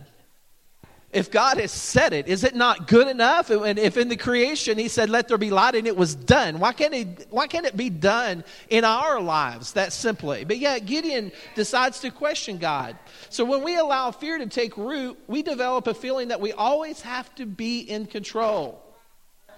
If 1.13 1.31
God 1.31 1.59
has 1.59 1.71
said 1.71 2.13
it, 2.13 2.27
is 2.27 2.43
it 2.43 2.57
not 2.57 2.89
good 2.89 3.07
enough? 3.07 3.49
And 3.51 3.79
if 3.79 3.97
in 3.97 4.09
the 4.09 4.17
creation 4.17 4.77
He 4.77 4.89
said, 4.89 5.09
"Let 5.09 5.29
there 5.29 5.39
be 5.39 5.53
light," 5.53 5.77
and 5.77 5.87
it 5.87 5.97
was 5.97 6.17
done, 6.17 6.59
why 6.59 6.73
can't 6.73 6.93
it? 6.93 7.29
Why 7.31 7.47
can't 7.47 7.67
it 7.67 7.77
be 7.77 7.89
done 7.89 8.43
in 8.69 8.83
our 8.83 9.21
lives 9.21 9.75
that 9.75 9.93
simply? 9.93 10.43
But 10.43 10.59
yet 10.59 10.87
Gideon 10.87 11.31
decides 11.55 12.01
to 12.01 12.11
question 12.11 12.59
God. 12.59 12.99
So 13.31 13.45
when 13.45 13.63
we 13.63 13.77
allow 13.77 14.11
fear 14.11 14.39
to 14.39 14.47
take 14.47 14.77
root, 14.77 15.17
we 15.29 15.45
develop 15.45 15.87
a 15.87 15.95
feeling 15.95 16.29
that 16.29 16.41
we 16.41 16.51
always 16.53 17.01
have 17.03 17.33
to 17.37 17.47
be 17.47 17.79
in 17.79 18.07
control. 18.07 18.83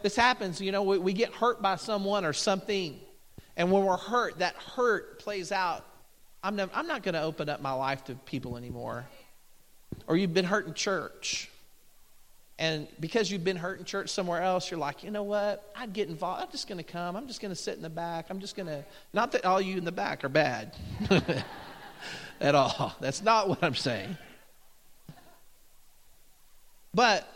This 0.02 0.14
happens, 0.14 0.60
you 0.60 0.72
know, 0.72 0.82
we, 0.82 0.98
we 0.98 1.14
get 1.14 1.32
hurt 1.32 1.62
by 1.62 1.76
someone 1.76 2.26
or 2.26 2.34
something 2.34 3.00
and 3.56 3.70
when 3.70 3.84
we're 3.84 3.96
hurt, 3.96 4.38
that 4.38 4.54
hurt 4.56 5.18
plays 5.18 5.50
out. 5.50 5.84
I'm, 6.42 6.56
never, 6.56 6.70
I'm 6.74 6.86
not 6.86 7.02
going 7.02 7.14
to 7.14 7.22
open 7.22 7.48
up 7.48 7.60
my 7.60 7.72
life 7.72 8.04
to 8.04 8.14
people 8.14 8.56
anymore. 8.56 9.06
Or 10.06 10.16
you've 10.16 10.34
been 10.34 10.44
hurt 10.44 10.66
in 10.66 10.74
church. 10.74 11.50
And 12.58 12.86
because 13.00 13.30
you've 13.30 13.44
been 13.44 13.56
hurt 13.56 13.78
in 13.78 13.84
church 13.84 14.10
somewhere 14.10 14.42
else, 14.42 14.70
you're 14.70 14.80
like, 14.80 15.02
you 15.02 15.10
know 15.10 15.22
what? 15.22 15.70
I'd 15.74 15.92
get 15.92 16.08
involved. 16.08 16.42
I'm 16.42 16.50
just 16.50 16.68
going 16.68 16.78
to 16.78 16.84
come. 16.84 17.16
I'm 17.16 17.26
just 17.26 17.40
going 17.40 17.52
to 17.52 17.60
sit 17.60 17.76
in 17.76 17.82
the 17.82 17.90
back. 17.90 18.26
I'm 18.30 18.40
just 18.40 18.56
going 18.56 18.66
to. 18.66 18.84
Not 19.12 19.32
that 19.32 19.44
all 19.44 19.60
you 19.60 19.76
in 19.76 19.84
the 19.84 19.92
back 19.92 20.24
are 20.24 20.28
bad 20.28 20.74
at 22.40 22.54
all. 22.54 22.94
That's 23.00 23.22
not 23.22 23.48
what 23.48 23.62
I'm 23.62 23.74
saying. 23.74 24.16
But 26.94 27.28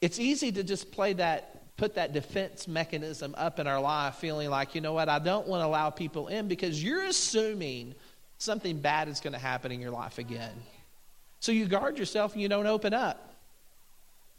it's 0.00 0.18
easy 0.18 0.50
to 0.52 0.64
just 0.64 0.90
play 0.90 1.12
that 1.14 1.63
put 1.76 1.96
that 1.96 2.12
defense 2.12 2.68
mechanism 2.68 3.34
up 3.36 3.58
in 3.58 3.66
our 3.66 3.80
life, 3.80 4.16
feeling 4.16 4.48
like, 4.48 4.74
you 4.74 4.80
know 4.80 4.92
what, 4.92 5.08
I 5.08 5.18
don't 5.18 5.46
want 5.46 5.62
to 5.62 5.66
allow 5.66 5.90
people 5.90 6.28
in 6.28 6.46
because 6.46 6.82
you're 6.82 7.04
assuming 7.04 7.94
something 8.38 8.78
bad 8.78 9.08
is 9.08 9.20
going 9.20 9.32
to 9.32 9.38
happen 9.38 9.72
in 9.72 9.80
your 9.80 9.90
life 9.90 10.18
again. 10.18 10.54
So 11.40 11.52
you 11.52 11.66
guard 11.66 11.98
yourself 11.98 12.32
and 12.32 12.42
you 12.42 12.48
don't 12.48 12.66
open 12.66 12.94
up. 12.94 13.32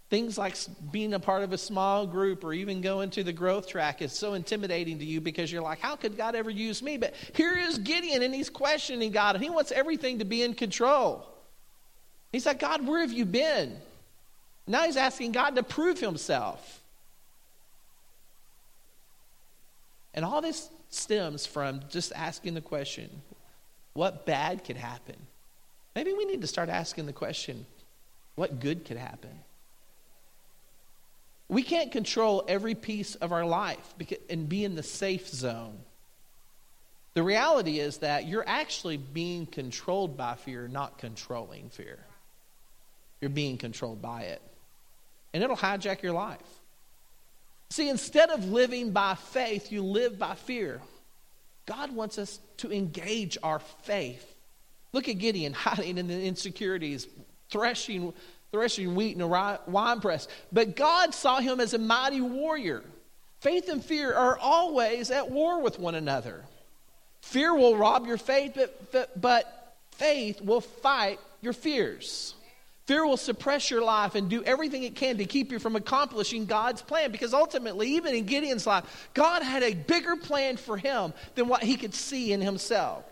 Things 0.09 0.37
like 0.37 0.55
being 0.91 1.13
a 1.13 1.19
part 1.19 1.43
of 1.43 1.51
a 1.51 1.57
small 1.57 2.05
group 2.05 2.43
or 2.43 2.53
even 2.53 2.81
going 2.81 3.09
to 3.11 3.23
the 3.23 3.33
growth 3.33 3.67
track 3.67 4.01
is 4.01 4.13
so 4.13 4.33
intimidating 4.33 4.99
to 4.99 5.05
you 5.05 5.19
because 5.19 5.51
you're 5.51 5.63
like, 5.63 5.79
how 5.79 5.95
could 5.95 6.15
God 6.15 6.35
ever 6.35 6.49
use 6.49 6.81
me? 6.81 6.97
But 6.97 7.15
here 7.33 7.57
is 7.57 7.79
Gideon 7.79 8.21
and 8.21 8.33
he's 8.33 8.49
questioning 8.49 9.11
God 9.11 9.35
and 9.35 9.43
he 9.43 9.49
wants 9.49 9.71
everything 9.71 10.19
to 10.19 10.25
be 10.25 10.43
in 10.43 10.53
control. 10.53 11.27
He's 12.31 12.45
like, 12.45 12.59
God, 12.59 12.87
where 12.87 13.01
have 13.01 13.11
you 13.11 13.25
been? 13.25 13.77
Now 14.67 14.83
he's 14.83 14.97
asking 14.97 15.31
God 15.31 15.55
to 15.55 15.63
prove 15.63 15.99
himself. 15.99 16.81
And 20.15 20.25
all 20.25 20.41
this 20.41 20.69
stems 20.89 21.45
from 21.45 21.81
just 21.89 22.11
asking 22.15 22.55
the 22.55 22.61
question 22.61 23.21
what 23.93 24.25
bad 24.25 24.63
could 24.63 24.77
happen? 24.77 25.15
Maybe 25.95 26.13
we 26.13 26.25
need 26.25 26.41
to 26.41 26.47
start 26.47 26.69
asking 26.69 27.05
the 27.05 27.13
question 27.13 27.65
what 28.35 28.59
good 28.59 28.85
could 28.85 28.97
happen? 28.97 29.31
We 31.47 31.61
can't 31.61 31.91
control 31.91 32.43
every 32.47 32.75
piece 32.75 33.15
of 33.15 33.31
our 33.31 33.45
life 33.45 33.93
and 34.29 34.49
be 34.49 34.65
in 34.65 34.75
the 34.75 34.83
safe 34.83 35.27
zone. 35.27 35.77
The 37.13 37.23
reality 37.23 37.79
is 37.79 37.99
that 37.99 38.27
you're 38.27 38.47
actually 38.47 38.97
being 38.97 39.45
controlled 39.45 40.17
by 40.17 40.35
fear, 40.35 40.67
not 40.67 40.97
controlling 40.97 41.69
fear. 41.69 41.99
You're 43.21 43.29
being 43.29 43.57
controlled 43.57 44.01
by 44.01 44.23
it. 44.23 44.41
And 45.33 45.43
it'll 45.43 45.55
hijack 45.55 46.01
your 46.01 46.13
life. 46.13 46.54
See, 47.69 47.89
instead 47.89 48.29
of 48.29 48.45
living 48.45 48.91
by 48.91 49.15
faith, 49.15 49.71
you 49.71 49.83
live 49.83 50.17
by 50.19 50.35
fear. 50.35 50.81
God 51.65 51.91
wants 51.91 52.17
us 52.17 52.39
to 52.57 52.71
engage 52.71 53.37
our 53.41 53.59
faith. 53.59 54.35
Look 54.93 55.09
at 55.09 55.17
Gideon 55.17 55.53
hiding 55.53 55.97
in 55.97 56.07
the 56.07 56.21
insecurities, 56.23 57.07
threshing, 57.49 58.13
threshing 58.51 58.95
wheat 58.95 59.15
in 59.15 59.21
a 59.21 59.59
wine 59.67 59.99
press. 59.99 60.27
But 60.51 60.75
God 60.75 61.13
saw 61.13 61.39
him 61.39 61.59
as 61.59 61.73
a 61.73 61.79
mighty 61.79 62.21
warrior. 62.21 62.83
Faith 63.41 63.69
and 63.69 63.83
fear 63.83 64.13
are 64.13 64.37
always 64.37 65.11
at 65.11 65.29
war 65.29 65.61
with 65.61 65.79
one 65.79 65.95
another. 65.95 66.45
Fear 67.21 67.55
will 67.55 67.75
rob 67.75 68.05
your 68.05 68.17
faith, 68.17 68.53
but, 68.55 68.91
but, 68.91 69.21
but 69.21 69.75
faith 69.91 70.41
will 70.41 70.61
fight 70.61 71.19
your 71.41 71.53
fears. 71.53 72.35
Fear 72.85 73.05
will 73.07 73.17
suppress 73.17 73.71
your 73.71 73.83
life 73.83 74.15
and 74.15 74.29
do 74.29 74.43
everything 74.43 74.83
it 74.83 74.95
can 74.95 75.17
to 75.17 75.25
keep 75.25 75.51
you 75.51 75.59
from 75.59 75.75
accomplishing 75.75 76.45
God's 76.45 76.81
plan 76.81 77.11
because 77.11 77.33
ultimately, 77.33 77.89
even 77.95 78.13
in 78.13 78.25
Gideon's 78.25 78.67
life, 78.67 79.09
God 79.13 79.41
had 79.41 79.63
a 79.63 79.73
bigger 79.73 80.15
plan 80.15 80.57
for 80.57 80.77
him 80.77 81.13
than 81.33 81.47
what 81.47 81.63
he 81.63 81.77
could 81.77 81.95
see 81.95 82.31
in 82.31 82.41
himself. 82.41 83.03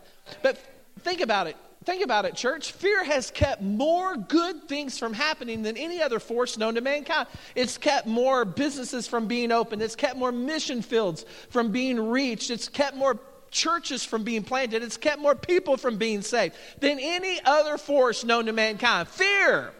But 0.41 0.57
think 0.99 1.21
about 1.21 1.47
it 1.47 1.57
think 1.83 2.03
about 2.03 2.25
it, 2.25 2.35
church. 2.35 2.71
Fear 2.71 3.03
has 3.03 3.29
kept 3.31 3.61
more 3.61 4.15
good 4.15 4.67
things 4.67 4.97
from 4.97 5.13
happening 5.13 5.61
than 5.63 5.77
any 5.77 6.01
other 6.01 6.19
force 6.19 6.57
known 6.57 6.75
to 6.75 6.81
mankind. 6.81 7.27
It's 7.55 7.77
kept 7.77 8.07
more 8.07 8.45
businesses 8.45 9.07
from 9.07 9.27
being 9.27 9.51
opened, 9.51 9.81
it's 9.81 9.95
kept 9.95 10.17
more 10.17 10.31
mission 10.31 10.81
fields 10.81 11.25
from 11.49 11.71
being 11.71 11.99
reached, 11.99 12.49
it's 12.49 12.69
kept 12.69 12.95
more 12.95 13.19
churches 13.53 14.03
from 14.03 14.23
being 14.23 14.43
planted, 14.43 14.83
it's 14.83 14.97
kept 14.97 15.21
more 15.21 15.35
people 15.35 15.77
from 15.77 15.97
being 15.97 16.21
saved 16.21 16.55
than 16.79 16.99
any 16.99 17.39
other 17.45 17.77
force 17.77 18.25
known 18.25 18.47
to 18.47 18.51
mankind. 18.53 19.07
Fear. 19.07 19.71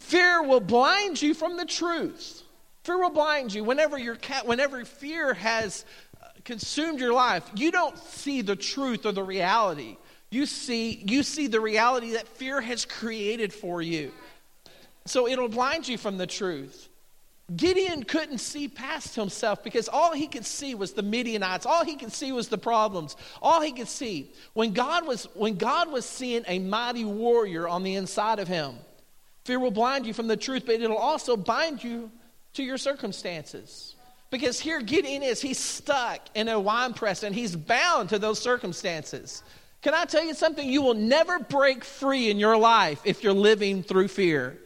Fear 0.00 0.42
will 0.42 0.60
blind 0.60 1.22
you 1.22 1.32
from 1.32 1.56
the 1.56 1.64
truth. 1.64 2.42
Fear 2.84 2.98
will 2.98 3.10
blind 3.10 3.54
you. 3.54 3.64
Whenever, 3.64 3.96
your 3.96 4.16
cat, 4.16 4.46
whenever 4.46 4.84
fear 4.84 5.32
has 5.32 5.84
uh, 6.20 6.26
consumed 6.44 7.00
your 7.00 7.14
life, 7.14 7.48
you 7.54 7.70
don't 7.70 7.96
see 7.96 8.42
the 8.42 8.56
truth 8.56 9.06
or 9.06 9.12
the 9.12 9.22
reality. 9.22 9.96
You 10.30 10.44
see, 10.46 11.02
you 11.06 11.22
see 11.22 11.46
the 11.46 11.60
reality 11.60 12.12
that 12.12 12.28
fear 12.28 12.60
has 12.60 12.84
created 12.84 13.52
for 13.52 13.80
you. 13.80 14.12
So 15.06 15.26
it'll 15.26 15.48
blind 15.48 15.88
you 15.88 15.96
from 15.96 16.18
the 16.18 16.26
truth. 16.26 16.89
Gideon 17.56 18.04
couldn't 18.04 18.38
see 18.38 18.68
past 18.68 19.16
himself 19.16 19.64
because 19.64 19.88
all 19.88 20.12
he 20.12 20.28
could 20.28 20.46
see 20.46 20.74
was 20.74 20.92
the 20.92 21.02
Midianites. 21.02 21.66
All 21.66 21.84
he 21.84 21.96
could 21.96 22.12
see 22.12 22.30
was 22.32 22.48
the 22.48 22.58
problems. 22.58 23.16
All 23.42 23.60
he 23.60 23.72
could 23.72 23.88
see 23.88 24.30
when 24.52 24.72
God 24.72 25.06
was 25.06 25.24
when 25.34 25.56
God 25.56 25.90
was 25.90 26.04
seeing 26.04 26.44
a 26.46 26.58
mighty 26.58 27.04
warrior 27.04 27.66
on 27.68 27.82
the 27.82 27.96
inside 27.96 28.38
of 28.38 28.46
him. 28.46 28.74
Fear 29.44 29.58
will 29.58 29.70
blind 29.70 30.06
you 30.06 30.12
from 30.12 30.28
the 30.28 30.36
truth, 30.36 30.64
but 30.66 30.76
it'll 30.76 30.96
also 30.96 31.36
bind 31.36 31.82
you 31.82 32.10
to 32.54 32.62
your 32.62 32.78
circumstances. 32.78 33.96
Because 34.30 34.60
here 34.60 34.80
Gideon 34.80 35.22
is, 35.24 35.40
he's 35.40 35.58
stuck 35.58 36.28
in 36.34 36.46
a 36.46 36.60
wine 36.60 36.94
press 36.94 37.24
and 37.24 37.34
he's 37.34 37.56
bound 37.56 38.10
to 38.10 38.18
those 38.18 38.38
circumstances. 38.38 39.42
Can 39.82 39.94
I 39.94 40.04
tell 40.04 40.22
you 40.22 40.34
something? 40.34 40.68
You 40.68 40.82
will 40.82 40.94
never 40.94 41.40
break 41.40 41.84
free 41.84 42.30
in 42.30 42.38
your 42.38 42.56
life 42.56 43.00
if 43.04 43.24
you're 43.24 43.32
living 43.32 43.82
through 43.82 44.08
fear. 44.08 44.58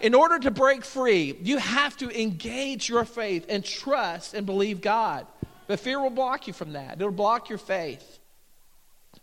In 0.00 0.14
order 0.14 0.38
to 0.38 0.50
break 0.50 0.84
free, 0.84 1.36
you 1.42 1.58
have 1.58 1.96
to 1.98 2.20
engage 2.20 2.88
your 2.88 3.04
faith 3.04 3.46
and 3.48 3.64
trust 3.64 4.34
and 4.34 4.46
believe 4.46 4.80
God. 4.80 5.26
But 5.66 5.80
fear 5.80 6.00
will 6.00 6.10
block 6.10 6.46
you 6.46 6.52
from 6.52 6.72
that, 6.72 7.00
it'll 7.00 7.12
block 7.12 7.48
your 7.48 7.58
faith. 7.58 8.18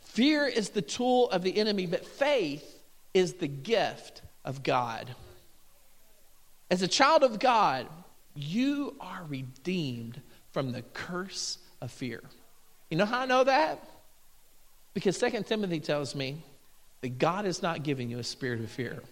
Fear 0.01 0.47
is 0.47 0.69
the 0.69 0.82
tool 0.82 1.30
of 1.30 1.41
the 1.41 1.58
enemy, 1.58 1.88
but 1.88 2.06
faith 2.06 2.80
is 3.13 3.34
the 3.34 3.47
gift 3.47 4.21
of 4.45 4.63
God. 4.63 5.13
As 6.71 6.82
a 6.82 6.88
child 6.88 7.23
of 7.23 7.39
God, 7.39 7.88
you 8.36 8.95
are 8.99 9.23
redeemed 9.28 10.21
from 10.51 10.71
the 10.71 10.82
curse 10.82 11.58
of 11.82 11.91
fear. 11.91 12.23
You 12.89 12.97
know 12.97 13.06
how 13.06 13.21
I 13.21 13.25
know 13.25 13.43
that? 13.43 13.84
Because 14.93 15.17
2 15.17 15.43
Timothy 15.43 15.80
tells 15.80 16.15
me 16.15 16.43
that 17.01 17.17
God 17.19 17.45
has 17.45 17.62
not 17.62 17.84
given 17.84 18.10
you 18.10 18.19
a 18.19 18.23
spirit 18.23 18.62
of 18.62 18.69
fear, 18.69 19.04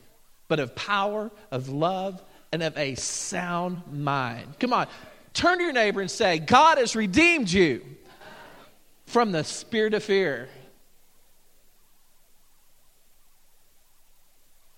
but 0.53 0.59
of 0.59 0.75
power, 0.75 1.31
of 1.49 1.69
love, 1.69 2.21
and 2.51 2.61
of 2.61 2.77
a 2.77 2.93
sound 2.93 3.81
mind. 3.91 4.59
Come 4.59 4.71
on, 4.71 4.85
turn 5.33 5.57
to 5.57 5.63
your 5.63 5.73
neighbor 5.73 5.99
and 5.99 6.11
say, 6.11 6.37
God 6.37 6.77
has 6.77 6.95
redeemed 6.95 7.49
you 7.49 7.83
from 9.07 9.31
the 9.31 9.43
spirit 9.43 9.95
of 9.95 10.03
fear. 10.03 10.47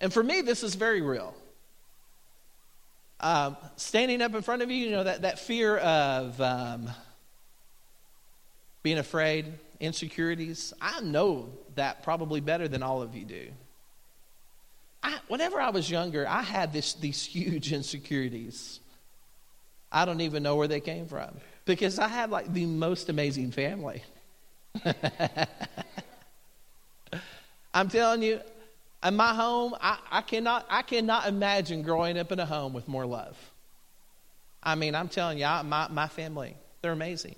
And 0.00 0.10
for 0.10 0.22
me, 0.22 0.40
this 0.40 0.62
is 0.62 0.76
very 0.76 1.02
real. 1.02 1.34
Um, 3.20 3.58
standing 3.76 4.22
up 4.22 4.34
in 4.34 4.40
front 4.40 4.62
of 4.62 4.70
you, 4.70 4.78
you 4.78 4.90
know, 4.92 5.04
that, 5.04 5.20
that 5.20 5.38
fear 5.40 5.76
of 5.76 6.40
um, 6.40 6.88
being 8.82 8.96
afraid, 8.96 9.44
insecurities. 9.78 10.72
I 10.80 11.02
know 11.02 11.50
that 11.74 12.02
probably 12.02 12.40
better 12.40 12.66
than 12.66 12.82
all 12.82 13.02
of 13.02 13.14
you 13.14 13.26
do. 13.26 13.48
I, 15.06 15.18
whenever 15.28 15.60
I 15.60 15.70
was 15.70 15.88
younger, 15.88 16.26
I 16.28 16.42
had 16.42 16.72
this, 16.72 16.94
these 16.94 17.24
huge 17.24 17.72
insecurities. 17.78 18.80
I 19.92 20.04
don't 20.04 20.20
even 20.20 20.42
know 20.42 20.56
where 20.56 20.66
they 20.66 20.80
came 20.80 21.06
from 21.06 21.36
because 21.64 22.00
I 22.00 22.08
had 22.08 22.30
like 22.30 22.52
the 22.52 22.66
most 22.66 23.08
amazing 23.08 23.52
family. 23.52 24.02
I'm 27.72 27.88
telling 27.88 28.22
you, 28.22 28.40
in 29.04 29.14
my 29.14 29.32
home, 29.32 29.76
I, 29.80 29.98
I, 30.10 30.22
cannot, 30.22 30.66
I 30.68 30.82
cannot 30.82 31.28
imagine 31.28 31.82
growing 31.82 32.18
up 32.18 32.32
in 32.32 32.40
a 32.40 32.46
home 32.46 32.72
with 32.72 32.88
more 32.88 33.06
love. 33.06 33.36
I 34.60 34.74
mean, 34.74 34.96
I'm 34.96 35.08
telling 35.08 35.38
you, 35.38 35.44
I, 35.44 35.62
my, 35.62 35.86
my 35.86 36.08
family, 36.08 36.56
they're 36.82 36.90
amazing. 36.90 37.36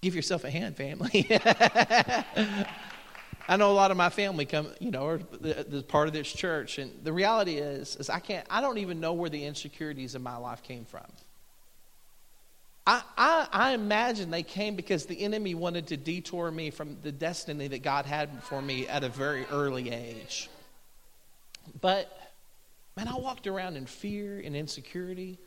Give 0.00 0.14
yourself 0.14 0.44
a 0.44 0.50
hand, 0.50 0.76
family. 0.78 1.28
I 3.50 3.56
know 3.56 3.72
a 3.72 3.74
lot 3.74 3.90
of 3.90 3.96
my 3.96 4.10
family 4.10 4.46
come, 4.46 4.68
you 4.78 4.92
know, 4.92 5.06
are 5.06 5.18
the, 5.18 5.66
the 5.68 5.82
part 5.82 6.06
of 6.06 6.14
this 6.14 6.32
church, 6.32 6.78
and 6.78 6.92
the 7.02 7.12
reality 7.12 7.56
is, 7.56 7.96
is 7.96 8.08
I 8.08 8.20
can't, 8.20 8.46
I 8.48 8.60
don't 8.60 8.78
even 8.78 9.00
know 9.00 9.12
where 9.12 9.28
the 9.28 9.44
insecurities 9.44 10.14
in 10.14 10.22
my 10.22 10.36
life 10.36 10.62
came 10.62 10.84
from. 10.84 11.06
I, 12.86 13.02
I, 13.18 13.48
I 13.50 13.72
imagine 13.72 14.30
they 14.30 14.44
came 14.44 14.76
because 14.76 15.06
the 15.06 15.20
enemy 15.20 15.56
wanted 15.56 15.88
to 15.88 15.96
detour 15.96 16.48
me 16.48 16.70
from 16.70 16.98
the 17.02 17.10
destiny 17.10 17.66
that 17.66 17.82
God 17.82 18.06
had 18.06 18.30
for 18.44 18.62
me 18.62 18.86
at 18.86 19.02
a 19.02 19.08
very 19.08 19.44
early 19.50 19.90
age. 19.90 20.48
But, 21.80 22.08
man, 22.96 23.08
I 23.08 23.16
walked 23.16 23.48
around 23.48 23.76
in 23.76 23.86
fear 23.86 24.40
and 24.44 24.54
insecurity. 24.54 25.40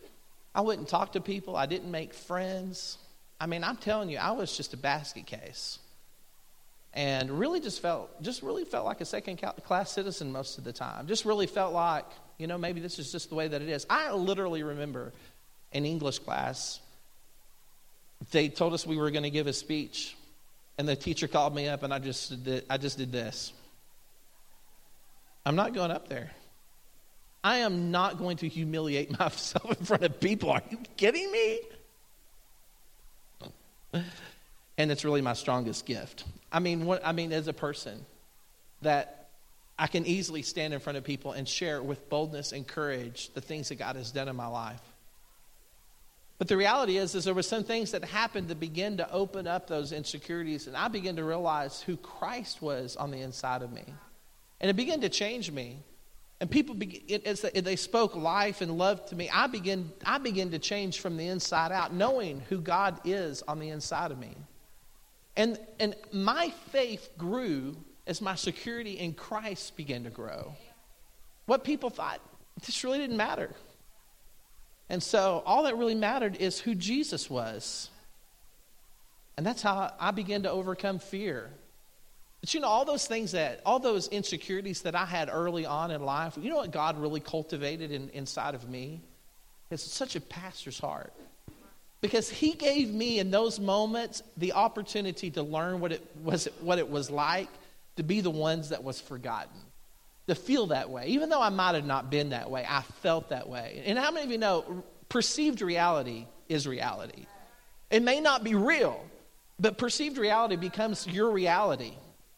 I 0.54 0.60
wouldn't 0.60 0.90
talk 0.90 1.14
to 1.14 1.22
people. 1.22 1.56
I 1.56 1.68
didn't 1.68 1.90
make 1.90 2.14
friends. 2.14 2.98
I 3.40 3.46
mean, 3.46 3.64
I'm 3.64 3.78
telling 3.78 4.10
you, 4.10 4.18
I 4.18 4.32
was 4.32 4.58
just 4.58 4.74
a 4.74 4.78
basket 4.78 5.26
case. 5.26 5.80
And 6.94 7.32
really 7.32 7.60
just 7.60 7.82
felt, 7.82 8.22
just 8.22 8.44
really 8.44 8.66
felt 8.66 8.86
like 8.86 9.02
a 9.02 9.06
second 9.06 9.42
class 9.64 9.92
citizen 9.92 10.32
most 10.32 10.58
of 10.60 10.64
the 10.64 10.74
time. 10.74 11.08
Just 11.08 11.26
really 11.26 11.48
felt 11.48 11.74
like, 11.74 12.06
you 12.38 12.46
know, 12.46 12.58
maybe 12.58 12.80
this 12.80 13.00
is 13.00 13.12
just 13.12 13.30
the 13.30 13.36
way 13.36 13.48
that 13.48 13.62
it 13.62 13.70
is. 13.70 13.86
I 13.90 14.12
literally 14.14 14.62
remember 14.62 15.12
in 15.72 15.86
English 15.86 16.20
class, 16.20 16.80
they 18.32 18.48
told 18.48 18.74
us 18.74 18.86
we 18.86 18.98
were 18.98 19.10
going 19.10 19.24
to 19.24 19.32
give 19.32 19.48
a 19.48 19.54
speech. 19.54 20.16
And 20.78 20.88
the 20.88 20.96
teacher 20.96 21.28
called 21.28 21.56
me 21.56 21.68
up 21.68 21.84
and 21.84 21.94
I 21.94 22.00
just 22.00 22.44
did, 22.44 22.66
I 22.70 22.78
just 22.78 22.98
did 22.98 23.12
this. 23.12 23.54
I'm 25.46 25.56
not 25.56 25.74
going 25.74 25.92
up 25.92 26.08
there. 26.08 26.32
I 27.44 27.58
am 27.58 27.92
not 27.92 28.18
going 28.18 28.38
to 28.38 28.48
humiliate 28.48 29.18
myself 29.20 29.78
in 29.78 29.86
front 29.86 30.04
of 30.04 30.20
people. 30.20 30.52
Are 30.52 30.62
you 30.70 30.78
kidding 30.96 31.32
me? 31.32 31.60
And 34.78 34.92
it's 34.92 35.06
really 35.06 35.22
my 35.22 35.34
strongest 35.34 35.86
gift. 35.86 36.24
I 36.52 36.60
mean, 36.60 36.86
what, 36.86 37.06
I 37.06 37.12
mean, 37.12 37.32
as 37.32 37.48
a 37.48 37.54
person, 37.54 38.06
that 38.82 39.30
I 39.78 39.88
can 39.88 40.06
easily 40.06 40.42
stand 40.42 40.74
in 40.74 40.80
front 40.80 40.98
of 40.98 41.04
people 41.04 41.32
and 41.32 41.48
share 41.48 41.82
with 41.82 42.10
boldness 42.10 42.52
and 42.52 42.68
courage 42.68 43.30
the 43.34 43.42
things 43.42 43.70
that 43.70 43.76
God 43.76 43.96
has 43.96 44.12
done 44.12 44.28
in 44.28 44.36
my 44.36 44.48
life. 44.48 44.82
But 46.38 46.48
the 46.48 46.58
reality 46.58 46.98
is, 46.98 47.16
is 47.16 47.24
there 47.24 47.34
were 47.34 47.42
some 47.42 47.64
things 47.64 47.92
that 47.92 48.04
happened 48.04 48.50
to 48.50 48.56
begin 48.56 48.98
to 48.98 49.12
open 49.12 49.48
up 49.48 49.68
those 49.68 49.92
insecurities, 49.92 50.68
and 50.68 50.76
I 50.76 50.88
began 50.88 51.16
to 51.16 51.24
realize 51.24 51.82
who 51.82 51.96
Christ 51.98 52.62
was 52.62 52.96
on 52.96 53.12
the 53.12 53.22
inside 53.22 53.62
of 53.62 53.72
me, 53.72 53.86
and 54.60 54.70
it 54.70 54.76
began 54.76 55.02
to 55.02 55.10
change 55.10 55.52
me. 55.52 55.78
And 56.42 56.52
people, 56.52 56.76
as 57.26 57.42
they 57.42 57.78
spoke 57.78 58.16
life 58.16 58.60
and 58.60 58.78
love 58.78 59.06
to 59.06 59.16
me, 59.16 59.30
I 59.30 59.48
begin, 59.48 59.90
I 60.06 60.18
begin 60.18 60.52
to 60.52 60.60
change 60.60 61.00
from 61.00 61.16
the 61.16 61.28
inside 61.28 61.72
out, 61.72 61.94
knowing 61.94 62.42
who 62.50 62.60
God 62.60 63.00
is 63.06 63.44
on 63.44 63.60
the 63.60 63.70
inside 63.70 64.12
of 64.12 64.18
me. 64.18 64.36
And, 65.36 65.60
and 65.80 65.96
my 66.12 66.52
faith 66.72 67.10
grew 67.18 67.78
as 68.06 68.22
my 68.22 68.36
security 68.36 68.94
in 69.00 69.14
Christ 69.14 69.76
began 69.76 70.04
to 70.04 70.10
grow. 70.10 70.56
What 71.46 71.64
people 71.64 71.90
thought, 71.90 72.22
this 72.66 72.84
really 72.84 73.00
didn't 73.00 73.18
matter. 73.18 73.52
And 74.90 75.02
so 75.02 75.42
all 75.46 75.64
that 75.64 75.78
really 75.78 75.96
mattered 75.96 76.36
is 76.36 76.60
who 76.60 76.76
Jesus 76.76 77.30
was. 77.30 77.90
And 79.38 79.46
that's 79.46 79.62
how 79.62 79.94
I 80.00 80.12
began 80.12 80.44
to 80.44 80.52
overcome 80.52 81.00
fear. 81.00 81.50
But 82.42 82.54
you 82.54 82.60
know, 82.60 82.68
all 82.68 82.86
those 82.86 83.08
things 83.08 83.32
that, 83.32 83.62
all 83.66 83.80
those 83.80 84.10
insecurities 84.10 84.82
that 84.82 84.96
I 84.96 85.06
had 85.06 85.30
early 85.32 85.66
on 85.66 85.92
in 85.92 86.04
life, 86.04 86.38
you 86.40 86.50
know 86.50 86.58
what 86.58 86.72
God 86.72 87.00
really 87.00 87.22
cultivated 87.22 87.92
in, 87.92 88.10
inside 88.10 88.54
of 88.54 88.70
me? 88.70 89.02
It's 89.72 89.82
such 89.82 90.16
a 90.16 90.22
pastor's 90.22 90.78
heart. 90.78 91.14
Because 92.04 92.30
he 92.30 92.52
gave 92.52 92.94
me 92.94 93.20
in 93.20 93.32
those 93.32 93.62
moments 93.62 94.24
the 94.36 94.52
opportunity 94.52 95.32
to 95.32 95.42
learn 95.42 95.80
what 95.80 95.94
it 95.94 96.06
was, 96.22 96.50
what 96.60 96.78
it 96.78 96.90
was 96.90 97.10
like 97.10 97.48
to 97.96 98.04
be 98.04 98.20
the 98.20 98.30
ones 98.30 98.70
that 98.70 98.84
was 98.84 99.00
forgotten. 99.00 99.58
To 100.28 100.36
feel 100.36 100.68
that 100.68 100.90
way. 100.90 101.08
Even 101.08 101.30
though 101.30 101.42
I 101.42 101.48
might 101.48 101.76
have 101.76 101.86
not 101.86 102.10
been 102.10 102.32
that 102.32 102.52
way, 102.52 102.66
I 102.68 102.82
felt 102.82 103.30
that 103.30 103.48
way. 103.48 103.84
And 103.86 103.98
how 103.98 104.12
many 104.12 104.26
of 104.26 104.32
you 104.32 104.38
know 104.38 104.84
perceived 105.08 105.62
reality 105.62 106.26
is 106.50 106.68
reality? 106.68 107.26
It 107.90 108.04
may 108.04 108.20
not 108.20 108.44
be 108.44 108.54
real, 108.54 109.02
but 109.58 109.78
perceived 109.78 110.18
reality 110.18 110.58
becomes 110.58 111.08
your 111.08 111.32
reality. 111.32 111.94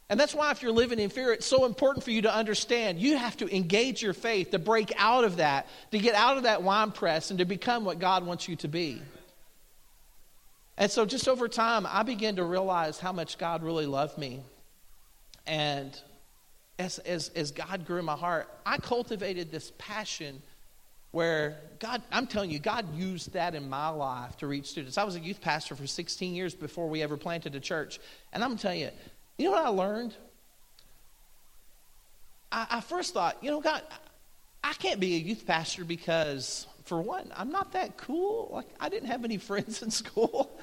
And 0.09 0.19
that's 0.19 0.35
why, 0.35 0.51
if 0.51 0.61
you're 0.61 0.73
living 0.73 0.99
in 0.99 1.09
fear, 1.09 1.33
it's 1.33 1.47
so 1.47 1.65
important 1.65 2.05
for 2.05 2.11
you 2.11 2.21
to 2.21 2.31
understand 2.31 2.99
you 2.99 3.17
have 3.17 3.35
to 3.37 3.55
engage 3.55 4.03
your 4.03 4.13
faith 4.13 4.51
to 4.51 4.59
break 4.59 4.93
out 4.95 5.23
of 5.23 5.37
that, 5.37 5.65
to 5.89 5.97
get 5.97 6.13
out 6.13 6.37
of 6.37 6.43
that 6.43 6.61
wine 6.61 6.91
press, 6.91 7.31
and 7.31 7.39
to 7.39 7.45
become 7.45 7.83
what 7.83 7.97
God 7.97 8.27
wants 8.27 8.47
you 8.47 8.55
to 8.57 8.67
be. 8.67 9.01
And 10.77 10.91
so, 10.91 11.05
just 11.05 11.27
over 11.27 11.47
time, 11.47 11.87
I 11.89 12.03
began 12.03 12.35
to 12.35 12.43
realize 12.43 12.99
how 12.99 13.11
much 13.11 13.37
God 13.37 13.63
really 13.63 13.85
loved 13.85 14.17
me. 14.17 14.41
And 15.47 15.97
as, 16.77 16.99
as, 16.99 17.29
as 17.29 17.51
God 17.51 17.85
grew 17.85 17.99
in 17.99 18.05
my 18.05 18.15
heart, 18.15 18.49
I 18.65 18.77
cultivated 18.77 19.51
this 19.51 19.71
passion 19.77 20.41
where 21.11 21.57
God, 21.79 22.01
I'm 22.11 22.27
telling 22.27 22.51
you, 22.51 22.59
God 22.59 22.93
used 22.93 23.31
that 23.33 23.55
in 23.55 23.69
my 23.69 23.87
life 23.87 24.35
to 24.37 24.47
reach 24.47 24.65
students. 24.65 24.97
I 24.97 25.05
was 25.05 25.15
a 25.15 25.19
youth 25.21 25.39
pastor 25.39 25.73
for 25.73 25.87
16 25.87 26.35
years 26.35 26.53
before 26.53 26.89
we 26.89 27.01
ever 27.01 27.15
planted 27.15 27.55
a 27.55 27.59
church. 27.61 27.99
And 28.33 28.43
I'm 28.43 28.57
telling 28.57 28.81
you, 28.81 28.89
you 29.37 29.45
know 29.45 29.51
what 29.51 29.65
I 29.65 29.69
learned? 29.69 30.13
I, 32.51 32.67
I 32.69 32.81
first 32.81 33.13
thought, 33.13 33.37
you 33.41 33.49
know, 33.49 33.61
God, 33.61 33.81
I 34.61 34.73
can't 34.73 34.99
be 34.99 35.15
a 35.15 35.19
youth 35.19 35.45
pastor 35.47 35.85
because, 35.85 36.67
for 36.85 37.01
one, 37.01 37.31
I'm 37.35 37.51
not 37.51 37.73
that 37.73 37.97
cool. 37.97 38.49
Like, 38.51 38.67
I 38.79 38.89
didn't 38.89 39.09
have 39.09 39.25
any 39.25 39.37
friends 39.49 39.81
in 39.81 39.91
school. 39.91 40.59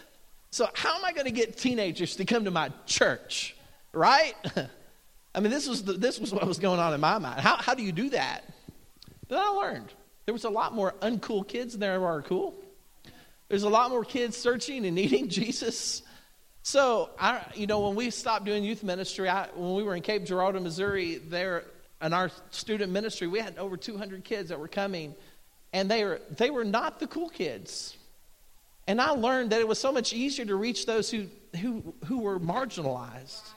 So, 0.51 0.69
how 0.75 0.97
am 0.97 1.05
I 1.05 1.13
going 1.13 1.27
to 1.27 1.33
get 1.33 1.57
teenagers 1.57 2.17
to 2.17 2.25
come 2.25 2.45
to 2.45 2.51
my 2.51 2.71
church? 2.87 3.57
Right? 3.93 4.35
I 5.35 5.41
mean, 5.41 5.51
this 5.51 5.69
was, 5.69 5.83
the, 5.85 5.95
this 5.95 6.21
was 6.21 6.33
what 6.33 6.47
was 6.47 6.59
going 6.59 6.79
on 6.79 6.93
in 6.93 7.01
my 7.01 7.19
mind. 7.19 7.41
How, 7.41 7.57
how 7.57 7.75
do 7.75 7.83
you 7.83 7.93
do 7.93 8.11
that? 8.11 8.43
Then 9.29 9.39
I 9.39 9.49
learned 9.49 9.93
there 10.27 10.35
was 10.35 10.45
a 10.45 10.51
lot 10.51 10.75
more 10.75 10.93
uncool 11.01 11.47
kids 11.47 11.73
than 11.73 11.81
there 11.81 12.05
are 12.05 12.23
cool. 12.23 12.55
There's 13.49 13.63
a 13.65 13.69
lot 13.69 13.91
more 13.91 14.05
kids 14.05 14.37
searching 14.37 14.85
and 14.87 14.95
needing 14.95 15.29
Jesus. 15.31 16.03
So, 16.63 17.11
I, 17.19 17.45
you 17.55 17.67
know, 17.67 17.81
when 17.81 17.97
we 17.97 18.11
stopped 18.11 18.45
doing 18.45 18.63
youth 18.63 18.83
ministry, 18.83 19.29
I, 19.29 19.49
when 19.55 19.75
we 19.75 19.83
were 19.83 19.97
in 19.97 20.03
Cape 20.03 20.25
Girardeau, 20.25 20.61
Missouri, 20.61 21.17
there 21.17 21.65
in 22.01 22.13
our 22.13 22.31
student 22.51 22.93
ministry, 22.93 23.27
we 23.27 23.41
had 23.41 23.59
over 23.59 23.77
200 23.77 24.25
kids 24.25 24.51
that 24.51 24.59
were 24.59 24.69
coming, 24.69 25.15
and 25.73 25.91
they 25.91 26.05
were 26.05 26.21
they 26.37 26.51
were 26.51 26.65
not 26.65 27.01
the 27.01 27.07
cool 27.07 27.29
kids. 27.29 27.97
And 28.87 29.01
I 29.01 29.11
learned 29.11 29.51
that 29.51 29.61
it 29.61 29.69
was 29.69 29.79
so 29.79 29.93
much 29.93 30.13
easier 30.13 30.45
to 30.45 30.57
reach 30.57 30.87
those 30.87 31.11
who 31.11 31.29
who 31.61 31.95
who 32.05 32.19
were 32.19 32.39
marginalized 32.39 33.53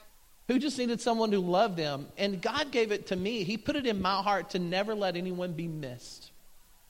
who 0.48 0.60
just 0.60 0.78
needed 0.78 1.02
someone 1.02 1.32
who 1.32 1.40
loved 1.40 1.78
them. 1.78 2.08
And 2.18 2.42
God 2.42 2.72
gave 2.72 2.92
it 2.92 3.08
to 3.08 3.16
me. 3.16 3.44
He 3.44 3.58
put 3.58 3.76
it 3.76 3.86
in 3.86 4.02
my 4.02 4.22
heart 4.22 4.52
to 4.52 4.60
never 4.60 4.94
let 4.94 5.16
anyone 5.16 5.54
be 5.54 5.68
missed, 5.68 6.32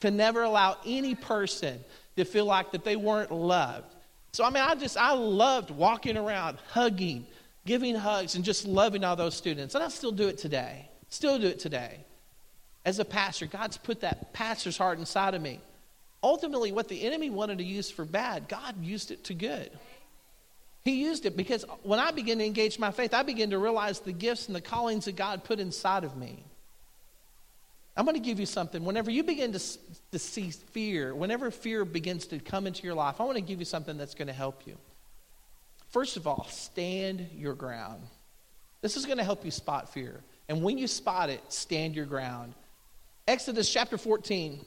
to 0.02 0.12
never 0.12 0.44
allow 0.44 0.78
any 0.86 1.16
person 1.16 1.80
to 2.18 2.26
feel 2.26 2.46
like 2.46 2.72
that 2.72 2.84
they 2.84 2.96
weren't 2.96 3.32
loved. 3.32 3.96
So, 4.34 4.44
I 4.44 4.50
mean, 4.50 4.64
I 4.64 4.76
just, 4.76 4.98
I 4.98 5.14
loved 5.14 5.72
walking 5.72 6.18
around, 6.18 6.58
hugging, 6.68 7.26
giving 7.66 7.96
hugs, 7.96 8.36
and 8.36 8.44
just 8.44 8.66
loving 8.66 9.06
all 9.06 9.16
those 9.16 9.36
students. 9.36 9.76
And 9.76 9.84
I 9.84 9.88
still 9.88 10.12
do 10.12 10.28
it 10.28 10.38
today. 10.38 10.90
Still 11.10 11.40
do 11.40 11.48
it 11.48 11.60
today. 11.60 12.00
As 12.86 13.00
a 13.00 13.06
pastor, 13.06 13.48
God's 13.48 13.78
put 13.78 14.02
that 14.02 14.32
pastor's 14.32 14.78
heart 14.78 15.00
inside 15.00 15.34
of 15.34 15.42
me. 15.42 15.60
Ultimately, 16.22 16.72
what 16.72 16.88
the 16.88 17.04
enemy 17.04 17.30
wanted 17.30 17.58
to 17.58 17.64
use 17.64 17.90
for 17.90 18.06
bad, 18.06 18.48
God 18.48 18.84
used 18.84 19.12
it 19.12 19.26
to 19.26 19.34
good. 19.34 19.72
He 20.84 21.02
used 21.02 21.26
it 21.26 21.36
because 21.36 21.66
when 21.82 22.00
I 22.00 22.12
began 22.12 22.38
to 22.38 22.46
engage 22.46 22.78
my 22.78 22.92
faith, 22.92 23.14
I 23.14 23.24
began 23.24 23.50
to 23.50 23.58
realize 23.58 24.00
the 24.00 24.12
gifts 24.12 24.48
and 24.48 24.56
the 24.56 24.62
callings 24.62 25.06
that 25.06 25.16
God 25.16 25.44
put 25.44 25.60
inside 25.60 26.04
of 26.04 26.16
me. 26.16 26.44
I'm 27.98 28.06
going 28.06 28.16
to 28.16 28.22
give 28.22 28.40
you 28.40 28.46
something. 28.46 28.84
Whenever 28.84 29.10
you 29.10 29.24
begin 29.24 29.52
to, 29.54 29.60
to 30.12 30.20
see 30.20 30.52
fear, 30.52 31.16
whenever 31.16 31.50
fear 31.50 31.86
begins 31.86 32.28
to 32.28 32.40
come 32.40 32.68
into 32.68 32.84
your 32.84 32.94
life, 32.94 33.20
I 33.20 33.24
want 33.24 33.38
to 33.38 33.42
give 33.42 33.60
you 33.60 33.66
something 33.66 33.98
that's 33.98 34.14
going 34.14 34.28
to 34.28 34.34
help 34.34 34.68
you. 34.68 34.78
First 35.90 36.18
of 36.18 36.28
all, 36.28 36.46
stand 36.50 37.30
your 37.34 37.54
ground. 37.54 38.04
This 38.82 38.98
is 38.98 39.06
going 39.06 39.18
to 39.18 39.24
help 39.24 39.46
you 39.46 39.50
spot 39.50 39.94
fear. 39.94 40.22
And 40.50 40.62
when 40.62 40.78
you 40.78 40.88
spot 40.88 41.30
it, 41.30 41.42
stand 41.50 41.96
your 41.96 42.06
ground. 42.06 42.54
Exodus 43.28 43.72
chapter 43.72 43.98
14, 43.98 44.64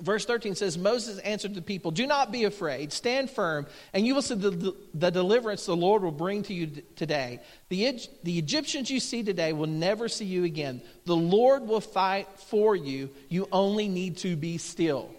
Verse 0.00 0.24
13 0.24 0.56
says, 0.56 0.76
Moses 0.76 1.20
answered 1.20 1.54
the 1.54 1.62
people, 1.62 1.92
Do 1.92 2.06
not 2.06 2.32
be 2.32 2.44
afraid, 2.44 2.92
stand 2.92 3.30
firm, 3.30 3.66
and 3.92 4.04
you 4.04 4.14
will 4.14 4.22
see 4.22 4.34
the, 4.34 4.74
the 4.92 5.10
deliverance 5.10 5.66
the 5.66 5.76
Lord 5.76 6.02
will 6.02 6.10
bring 6.10 6.42
to 6.44 6.54
you 6.54 6.82
today. 6.96 7.40
The, 7.68 8.00
the 8.24 8.36
Egyptians 8.36 8.90
you 8.90 8.98
see 8.98 9.22
today 9.22 9.52
will 9.52 9.68
never 9.68 10.08
see 10.08 10.24
you 10.24 10.42
again. 10.42 10.82
The 11.04 11.14
Lord 11.14 11.68
will 11.68 11.80
fight 11.80 12.28
for 12.38 12.74
you. 12.74 13.10
You 13.28 13.48
only 13.52 13.88
need 13.88 14.16
to 14.18 14.34
be 14.34 14.58
still. 14.58 15.10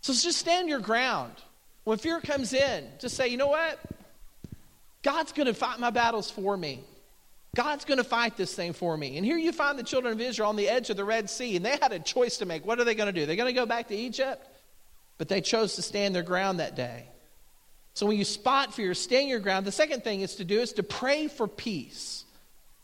So 0.00 0.12
just 0.12 0.38
stand 0.38 0.68
your 0.68 0.80
ground. 0.80 1.32
When 1.84 1.98
fear 1.98 2.20
comes 2.20 2.52
in, 2.52 2.88
just 2.98 3.16
say, 3.16 3.28
You 3.28 3.36
know 3.36 3.48
what? 3.48 3.78
God's 5.04 5.30
going 5.30 5.46
to 5.46 5.54
fight 5.54 5.78
my 5.78 5.90
battles 5.90 6.28
for 6.28 6.56
me. 6.56 6.82
God's 7.56 7.84
going 7.84 7.98
to 7.98 8.04
fight 8.04 8.36
this 8.36 8.54
thing 8.54 8.72
for 8.72 8.96
me. 8.96 9.16
And 9.16 9.24
here 9.24 9.38
you 9.38 9.52
find 9.52 9.78
the 9.78 9.82
children 9.82 10.12
of 10.12 10.20
Israel 10.20 10.48
on 10.48 10.56
the 10.56 10.68
edge 10.68 10.90
of 10.90 10.96
the 10.96 11.04
Red 11.04 11.30
Sea, 11.30 11.56
and 11.56 11.64
they 11.64 11.76
had 11.80 11.92
a 11.92 11.98
choice 11.98 12.38
to 12.38 12.46
make. 12.46 12.66
What 12.66 12.78
are 12.78 12.84
they 12.84 12.94
going 12.94 13.12
to 13.12 13.18
do? 13.18 13.26
They're 13.26 13.36
going 13.36 13.52
to 13.52 13.58
go 13.58 13.66
back 13.66 13.88
to 13.88 13.96
Egypt? 13.96 14.46
But 15.16 15.28
they 15.28 15.40
chose 15.40 15.74
to 15.76 15.82
stand 15.82 16.14
their 16.14 16.22
ground 16.22 16.60
that 16.60 16.76
day. 16.76 17.06
So 17.94 18.06
when 18.06 18.16
you 18.16 18.24
spot 18.24 18.74
fear, 18.74 18.94
stand 18.94 19.28
your 19.28 19.40
ground. 19.40 19.66
The 19.66 19.72
second 19.72 20.04
thing 20.04 20.20
is 20.20 20.36
to 20.36 20.44
do 20.44 20.60
is 20.60 20.74
to 20.74 20.84
pray 20.84 21.26
for 21.26 21.48
peace. 21.48 22.24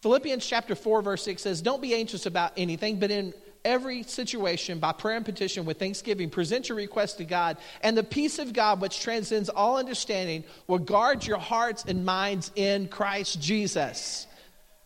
Philippians 0.03 0.45
chapter 0.45 0.75
4, 0.75 1.03
verse 1.03 1.23
6 1.23 1.41
says, 1.41 1.63
Don't 1.63 1.81
be 1.81 1.95
anxious 1.95 2.27
about 2.27 2.53
anything, 2.57 2.99
but 2.99 3.11
in 3.11 3.33
every 3.65 4.03
situation, 4.03 4.79
by 4.79 4.93
prayer 4.93 5.17
and 5.17 5.25
petition 5.25 5.65
with 5.65 5.79
thanksgiving, 5.79 6.31
present 6.31 6.69
your 6.69 6.77
request 6.77 7.19
to 7.19 7.25
God, 7.25 7.57
and 7.81 7.97
the 7.97 8.03
peace 8.03 8.39
of 8.39 8.53
God, 8.53 8.81
which 8.81 9.01
transcends 9.01 9.49
all 9.49 9.79
understanding, 9.79 10.45
will 10.67 10.79
guard 10.79 11.27
your 11.27 11.39
hearts 11.39 11.85
and 11.87 12.05
minds 12.05 12.51
in 12.57 12.89
Christ 12.89 13.41
Jesus. 13.41 14.27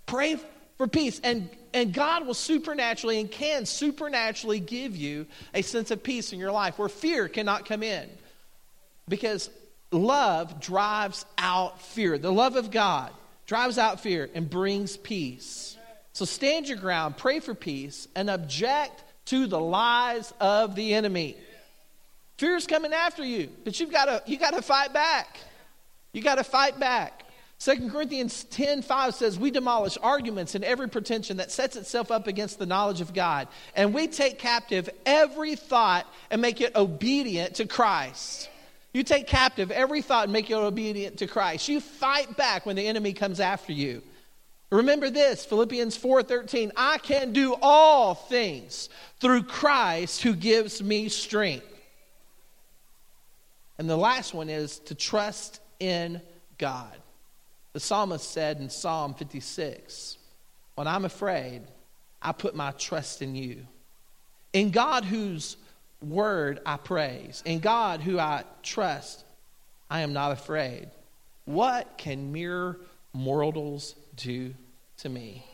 Pray 0.09 0.39
for 0.79 0.89
peace. 0.89 1.21
And, 1.23 1.49
and 1.73 1.93
God 1.93 2.27
will 2.27 2.35
supernaturally 2.35 3.21
and 3.21 3.31
can 3.31 3.67
supernaturally 3.67 4.59
give 4.59 4.97
you 4.97 5.27
a 5.55 5.63
sense 5.63 5.91
of 5.91 6.03
peace 6.03 6.33
in 6.33 6.41
your 6.41 6.51
life 6.51 6.79
where 6.79 6.89
fear 6.89 7.29
cannot 7.29 7.67
come 7.67 7.83
in. 7.83 8.09
Because 9.09 9.51
love 9.93 10.61
drives 10.61 11.25
out 11.37 11.81
fear. 11.81 12.19
The 12.19 12.33
love 12.33 12.57
of 12.57 12.71
God 12.71 13.13
drives 13.47 13.79
out 13.79 14.01
fear 14.01 14.29
and 14.35 14.49
brings 14.49 14.97
peace. 14.97 15.77
So 16.15 16.25
stand 16.25 16.69
your 16.69 16.79
ground, 16.79 17.17
pray 17.17 17.41
for 17.41 17.55
peace, 17.55 18.09
and 18.17 18.29
object 18.29 19.05
to 19.27 19.47
the 19.47 19.61
lies 19.61 20.33
of 20.41 20.75
the 20.75 20.95
enemy. 20.95 21.37
Fear's 22.39 22.67
coming 22.67 22.93
after 22.93 23.25
you, 23.25 23.51
but 23.65 23.79
you've 23.79 23.93
got 23.93 24.07
to 24.07 24.23
you 24.31 24.39
got 24.39 24.55
to 24.55 24.63
fight 24.63 24.93
back. 24.93 25.39
You 26.13 26.23
got 26.23 26.37
to 26.37 26.45
fight 26.45 26.81
back. 26.81 27.25
2 27.61 27.91
Corinthians 27.91 28.45
10 28.45 28.83
5 28.83 29.15
says, 29.15 29.39
We 29.39 29.51
demolish 29.51 29.99
arguments 30.01 30.55
and 30.55 30.65
every 30.65 30.89
pretension 30.89 31.39
that 31.39 31.51
sets 31.51 31.75
itself 31.77 32.11
up 32.11 32.29
against 32.29 32.59
the 32.59 32.67
knowledge 32.67 33.01
of 33.01 33.13
God. 33.13 33.49
And 33.75 33.93
we 33.93 34.07
take 34.07 34.39
captive 34.39 34.89
every 35.05 35.57
thought 35.57 36.07
and 36.31 36.41
make 36.41 36.61
it 36.61 36.77
obedient 36.77 37.57
to 37.57 37.67
Christ. 37.67 38.49
You 38.93 39.03
take 39.03 39.27
captive 39.27 39.71
every 39.73 40.03
thought 40.03 40.25
and 40.25 40.33
make 40.33 40.51
it 40.51 40.55
obedient 40.55 41.19
to 41.19 41.27
Christ. 41.27 41.69
You 41.69 41.81
fight 41.81 42.37
back 42.37 42.65
when 42.65 42.77
the 42.77 42.87
enemy 42.87 43.13
comes 43.13 43.41
after 43.41 43.73
you. 43.73 44.03
Remember 44.71 45.11
this, 45.11 45.45
Philippians 45.45 45.97
4:13, 45.97 46.71
I 46.77 46.99
can 46.99 47.33
do 47.33 47.57
all 47.61 48.15
things 48.15 48.89
through 49.19 49.45
Christ 49.45 50.23
who 50.23 50.35
gives 50.35 50.81
me 50.83 51.09
strength. 51.09 51.67
And 53.79 53.91
the 53.91 53.97
last 53.97 54.33
one 54.33 54.49
is 54.49 54.79
to 54.81 54.95
trust 54.95 55.61
in 55.81 56.21
God. 56.59 56.97
The 57.73 57.81
psalmist 57.81 58.31
said 58.31 58.59
in 58.59 58.71
Psalm 58.71 59.15
56 59.15 60.19
When 60.75 60.87
I'm 60.87 61.05
afraid, 61.05 61.63
I 62.21 62.33
put 62.33 62.55
my 62.55 62.73
trust 62.73 63.23
in 63.23 63.35
you. 63.35 63.67
In 64.53 64.71
God, 64.71 65.05
whose 65.05 65.57
word 66.01 66.61
I 66.65 66.77
praise, 66.77 67.43
in 67.45 67.61
God, 67.61 68.01
who 68.01 68.19
I 68.19 68.45
trust, 68.63 69.25
I 69.91 70.01
am 70.01 70.13
not 70.13 70.33
afraid. 70.33 70.89
What 71.45 71.99
can 71.99 72.33
mere 72.33 72.77
mortals 73.13 73.95
do 74.17 74.55
to 74.99 75.09
me? 75.09 75.45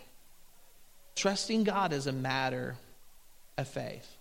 Trusting 1.14 1.64
God 1.64 1.92
is 1.92 2.06
a 2.06 2.12
matter 2.12 2.76
of 3.56 3.68
faith. 3.68 4.16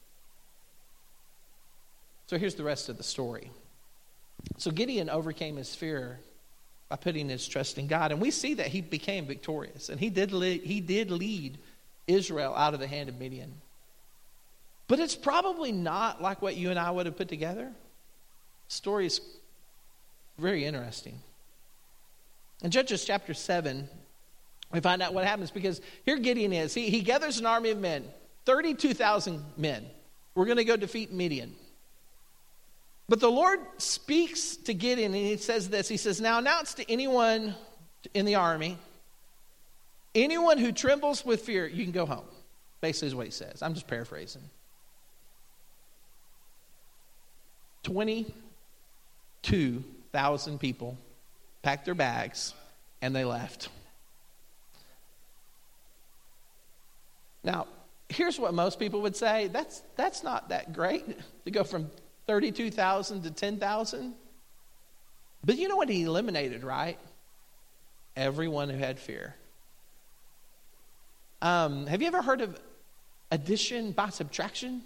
So 2.27 2.37
here's 2.37 2.55
the 2.55 2.63
rest 2.63 2.89
of 2.89 2.97
the 2.97 3.03
story. 3.03 3.51
So 4.57 4.71
Gideon 4.71 5.09
overcame 5.09 5.57
his 5.57 5.75
fear 5.75 6.19
by 6.93 6.97
putting 6.97 7.27
his 7.27 7.47
trust 7.47 7.79
in 7.79 7.87
God. 7.87 8.11
And 8.11 8.21
we 8.21 8.29
see 8.29 8.53
that 8.53 8.67
he 8.67 8.79
became 8.79 9.25
victorious. 9.25 9.89
And 9.89 9.99
he 9.99 10.11
did, 10.11 10.31
lead, 10.31 10.61
he 10.61 10.79
did 10.79 11.09
lead 11.09 11.57
Israel 12.05 12.53
out 12.53 12.75
of 12.75 12.79
the 12.79 12.85
hand 12.85 13.09
of 13.09 13.17
Midian. 13.17 13.51
But 14.87 14.99
it's 14.99 15.15
probably 15.15 15.71
not 15.71 16.21
like 16.21 16.43
what 16.43 16.55
you 16.55 16.69
and 16.69 16.77
I 16.77 16.91
would 16.91 17.07
have 17.07 17.17
put 17.17 17.29
together. 17.29 17.71
The 18.67 18.73
story 18.75 19.07
is 19.07 19.21
very 20.37 20.65
interesting. 20.65 21.17
In 22.61 22.69
Judges 22.69 23.03
chapter 23.05 23.33
7, 23.33 23.89
we 24.71 24.79
find 24.79 25.01
out 25.01 25.15
what 25.15 25.25
happens 25.25 25.49
because 25.49 25.81
here 26.05 26.19
Gideon 26.19 26.53
is. 26.53 26.75
He, 26.75 26.91
he 26.91 27.01
gathers 27.01 27.39
an 27.39 27.47
army 27.47 27.71
of 27.71 27.79
men, 27.79 28.05
32,000 28.45 29.43
men. 29.57 29.83
We're 30.35 30.45
going 30.45 30.57
to 30.57 30.63
go 30.63 30.77
defeat 30.77 31.11
Midian. 31.11 31.55
But 33.09 33.19
the 33.19 33.29
Lord 33.29 33.59
speaks 33.77 34.55
to 34.57 34.73
Gideon 34.73 35.13
and 35.13 35.25
he 35.25 35.37
says 35.37 35.69
this 35.69 35.87
He 35.87 35.97
says, 35.97 36.21
Now 36.21 36.39
announce 36.39 36.73
to 36.75 36.91
anyone 36.91 37.55
in 38.13 38.25
the 38.25 38.35
army, 38.35 38.77
anyone 40.15 40.57
who 40.57 40.71
trembles 40.71 41.25
with 41.25 41.41
fear, 41.41 41.67
you 41.67 41.83
can 41.83 41.91
go 41.91 42.05
home. 42.05 42.23
Basically, 42.81 43.07
is 43.07 43.15
what 43.15 43.25
he 43.25 43.31
says. 43.31 43.61
I'm 43.61 43.73
just 43.73 43.87
paraphrasing. 43.87 44.43
22,000 47.83 50.59
people 50.59 50.97
packed 51.61 51.85
their 51.85 51.95
bags 51.95 52.53
and 53.01 53.15
they 53.15 53.25
left. 53.25 53.69
Now, 57.43 57.67
here's 58.09 58.39
what 58.39 58.53
most 58.53 58.79
people 58.79 59.01
would 59.01 59.15
say 59.15 59.47
that's, 59.47 59.81
that's 59.95 60.23
not 60.23 60.49
that 60.49 60.73
great 60.73 61.05
to 61.45 61.51
go 61.51 61.63
from 61.63 61.89
32,000 62.27 63.23
to 63.23 63.31
10,000. 63.31 64.13
But 65.45 65.57
you 65.57 65.67
know 65.67 65.75
what 65.75 65.89
he 65.89 66.03
eliminated, 66.03 66.63
right? 66.63 66.97
Everyone 68.15 68.69
who 68.69 68.77
had 68.77 68.99
fear. 68.99 69.35
Um, 71.41 71.87
have 71.87 72.01
you 72.01 72.07
ever 72.07 72.21
heard 72.21 72.41
of 72.41 72.57
addition 73.31 73.91
by 73.91 74.09
subtraction? 74.09 74.81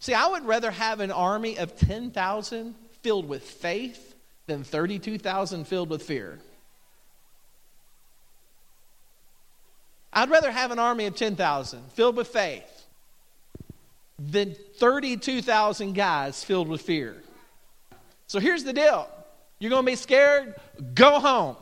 See, 0.00 0.14
I 0.14 0.26
would 0.28 0.46
rather 0.46 0.70
have 0.70 1.00
an 1.00 1.10
army 1.10 1.58
of 1.58 1.76
10,000 1.76 2.74
filled 3.02 3.28
with 3.28 3.42
faith 3.42 4.14
than 4.46 4.64
32,000 4.64 5.66
filled 5.66 5.90
with 5.90 6.02
fear. 6.02 6.38
I'd 10.12 10.30
rather 10.30 10.50
have 10.50 10.70
an 10.70 10.78
army 10.78 11.06
of 11.06 11.16
10,000 11.16 11.92
filled 11.92 12.16
with 12.16 12.28
faith 12.28 12.83
than 14.18 14.54
32,000 14.78 15.92
guys 15.94 16.44
filled 16.44 16.68
with 16.68 16.82
fear. 16.82 17.22
So 18.26 18.40
here's 18.40 18.64
the 18.64 18.72
deal 18.72 19.08
you're 19.58 19.70
going 19.70 19.84
to 19.84 19.92
be 19.92 19.96
scared? 19.96 20.54
Go 20.94 21.20
home. 21.20 21.56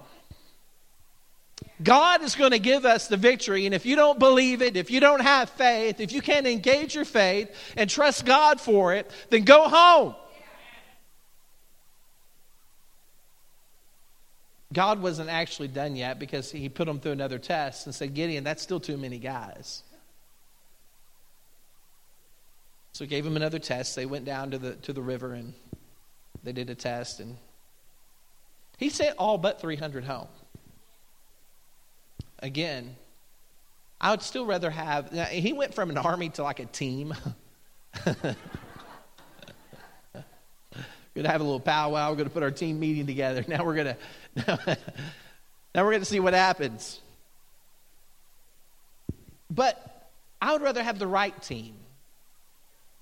God 1.83 2.23
is 2.23 2.35
going 2.35 2.53
to 2.53 2.59
give 2.59 2.85
us 2.85 3.09
the 3.09 3.17
victory. 3.17 3.67
And 3.67 3.75
if 3.75 3.85
you 3.87 3.97
don't 3.97 4.19
believe 4.19 4.63
it, 4.63 4.77
if 4.77 4.91
you 4.91 5.01
don't 5.01 5.21
have 5.21 5.51
faith, 5.51 6.01
if 6.01 6.13
you 6.13 6.23
can't 6.23 6.47
engage 6.47 6.95
your 6.95 7.05
faith 7.05 7.51
and 7.77 7.91
trust 7.91 8.25
God 8.25 8.61
for 8.61 8.95
it, 8.95 9.11
then 9.31 9.45
go 9.45 9.69
home. 9.69 10.15
God 14.73 15.03
wasn't 15.03 15.29
actually 15.29 15.69
done 15.69 15.97
yet 15.97 16.19
because 16.19 16.51
he 16.51 16.69
put 16.69 16.87
them 16.87 16.99
through 16.99 17.13
another 17.13 17.39
test 17.39 17.87
and 17.87 17.95
said, 17.95 18.15
Gideon, 18.15 18.45
that's 18.45 18.63
still 18.63 18.81
too 18.81 18.97
many 18.97 19.19
guys. 19.19 19.83
So 22.93 23.07
gave 23.07 23.25
them 23.25 23.37
another 23.37 23.59
test. 23.59 23.97
They 23.97 24.07
went 24.07 24.25
down 24.25 24.51
to 24.51 24.59
the, 24.59 24.75
to 24.77 24.93
the 24.93 25.03
river 25.03 25.33
and 25.33 25.55
they 26.43 26.53
did 26.53 26.69
a 26.71 26.75
test. 26.75 27.21
And 27.21 27.37
he 28.77 28.91
sent 28.91 29.17
all 29.17 29.39
but 29.39 29.61
300 29.61 30.05
home. 30.05 30.29
Again, 32.41 32.97
I 34.01 34.11
would 34.11 34.23
still 34.23 34.45
rather 34.45 34.69
have. 34.69 35.11
He 35.31 35.53
went 35.53 35.75
from 35.75 35.91
an 35.91 35.97
army 35.97 36.29
to 36.31 36.43
like 36.43 36.59
a 36.59 36.67
team. 36.67 37.15
we're 38.05 38.35
to 41.23 41.29
have 41.29 41.41
a 41.41 41.45
little 41.45 41.61
powwow. 41.61 42.11
We're 42.11 42.17
to 42.25 42.31
put 42.31 42.43
our 42.43 42.51
team 42.51 42.81
meeting 42.81 43.07
together. 43.07 43.45
Now 43.47 43.65
we're 43.65 43.77
going 43.77 43.97
to 44.47 44.79
now 45.75 45.85
we're 45.85 45.93
going 45.93 46.01
to 46.01 46.05
see 46.05 46.21
what 46.21 46.35
happens. 46.35 47.01
But 49.49 50.11
I 50.41 50.53
would 50.53 50.63
rather 50.63 50.83
have 50.83 50.99
the 50.99 51.07
right 51.07 51.41
team. 51.41 51.75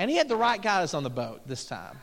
And 0.00 0.10
he 0.10 0.16
had 0.16 0.30
the 0.30 0.36
right 0.36 0.62
guys 0.62 0.94
on 0.94 1.02
the 1.02 1.10
boat 1.10 1.42
this 1.46 1.66
time. 1.66 1.98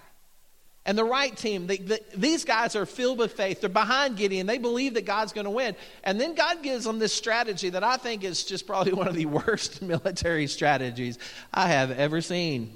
And 0.85 0.95
the 0.95 1.03
right 1.03 1.35
team, 1.35 1.65
they, 1.65 1.77
the, 1.77 1.99
these 2.15 2.45
guys 2.45 2.75
are 2.75 2.85
filled 2.85 3.17
with 3.17 3.33
faith. 3.33 3.59
They're 3.59 3.71
behind 3.71 4.17
Gideon. 4.17 4.45
They 4.45 4.59
believe 4.59 4.93
that 4.93 5.05
God's 5.07 5.33
going 5.33 5.45
to 5.45 5.49
win. 5.49 5.75
And 6.03 6.21
then 6.21 6.35
God 6.35 6.61
gives 6.61 6.85
them 6.85 6.99
this 6.99 7.11
strategy 7.11 7.69
that 7.71 7.83
I 7.83 7.97
think 7.97 8.23
is 8.23 8.43
just 8.43 8.67
probably 8.67 8.93
one 9.01 9.07
of 9.07 9.15
the 9.15 9.25
worst 9.25 9.81
military 9.81 10.45
strategies 10.45 11.17
I 11.51 11.69
have 11.69 11.89
ever 11.89 12.21
seen. 12.21 12.71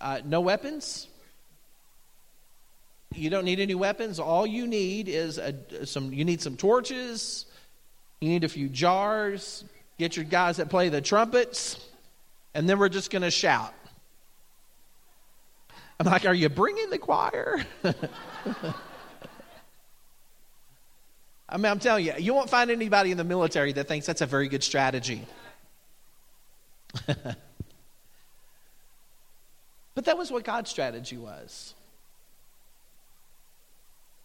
Uh, 0.00 0.20
no 0.24 0.40
weapons, 0.40 1.06
you 3.14 3.30
don't 3.30 3.44
need 3.44 3.60
any 3.60 3.76
weapons. 3.76 4.18
All 4.18 4.44
you 4.44 4.66
need 4.66 5.08
is 5.08 5.38
a, 5.38 5.86
some. 5.86 6.12
You 6.12 6.24
need 6.24 6.42
some 6.42 6.56
torches. 6.56 7.46
You 8.20 8.28
need 8.28 8.42
a 8.42 8.48
few 8.48 8.68
jars. 8.68 9.62
Get 9.98 10.16
your 10.16 10.24
guys 10.24 10.56
that 10.56 10.68
play 10.68 10.88
the 10.88 11.00
trumpets, 11.00 11.78
and 12.54 12.68
then 12.68 12.78
we're 12.78 12.88
just 12.88 13.10
going 13.10 13.22
to 13.22 13.30
shout. 13.30 13.74
I'm 15.98 16.06
like, 16.06 16.24
are 16.26 16.34
you 16.34 16.48
bringing 16.48 16.90
the 16.90 16.98
choir? 16.98 17.64
I 21.48 21.56
mean, 21.56 21.66
I'm 21.66 21.78
telling 21.78 22.06
you, 22.06 22.14
you 22.18 22.34
won't 22.34 22.50
find 22.50 22.70
anybody 22.70 23.10
in 23.10 23.16
the 23.16 23.24
military 23.24 23.72
that 23.72 23.86
thinks 23.86 24.06
that's 24.06 24.22
a 24.22 24.26
very 24.26 24.48
good 24.48 24.64
strategy. 24.64 25.26
but 27.06 27.36
that 30.04 30.18
was 30.18 30.30
what 30.32 30.44
God's 30.44 30.70
strategy 30.70 31.16
was. 31.16 31.74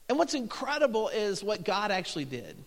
And 0.07 0.17
what's 0.17 0.33
incredible 0.33 1.09
is 1.09 1.43
what 1.43 1.63
God 1.63 1.91
actually 1.91 2.25
did. 2.25 2.57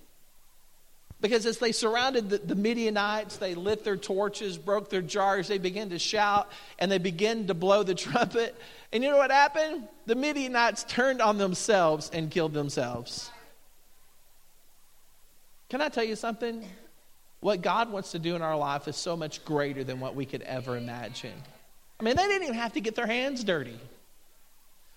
Because 1.22 1.46
as 1.46 1.58
they 1.58 1.70
surrounded 1.70 2.28
the, 2.28 2.38
the, 2.38 2.56
Midianites, 2.56 3.36
they 3.36 3.54
lit 3.54 3.84
their 3.84 3.96
torches, 3.96 4.58
broke 4.58 4.90
their 4.90 5.00
jars, 5.00 5.46
they 5.46 5.56
began 5.56 5.90
to 5.90 5.98
shout, 5.98 6.50
and 6.80 6.90
they 6.90 6.98
began 6.98 7.46
to 7.46 7.54
blow 7.54 7.84
the 7.84 7.94
trumpet. 7.94 8.56
And 8.92 9.04
you 9.04 9.10
know 9.10 9.16
what 9.16 9.30
happened? 9.30 9.86
The 10.06 10.16
Midianites 10.16 10.84
turned 10.84 11.22
on 11.22 11.38
themselves 11.38 12.10
and 12.12 12.28
killed 12.28 12.52
themselves. 12.52 13.30
Can 15.70 15.80
I 15.80 15.88
tell 15.88 16.04
you 16.04 16.16
something? 16.16 16.66
What 17.38 17.62
God 17.62 17.90
wants 17.92 18.10
to 18.10 18.18
do 18.18 18.34
in 18.34 18.42
our 18.42 18.56
life 18.56 18.88
is 18.88 18.96
so 18.96 19.16
much 19.16 19.44
greater 19.44 19.84
than 19.84 20.00
what 20.00 20.16
we 20.16 20.26
could 20.26 20.42
ever 20.42 20.76
imagine. 20.76 21.34
I 22.00 22.02
mean, 22.02 22.16
they 22.16 22.24
didn't 22.24 22.42
even 22.42 22.56
have 22.56 22.72
to 22.72 22.80
get 22.80 22.96
their 22.96 23.06
hands 23.06 23.44
dirty. 23.44 23.78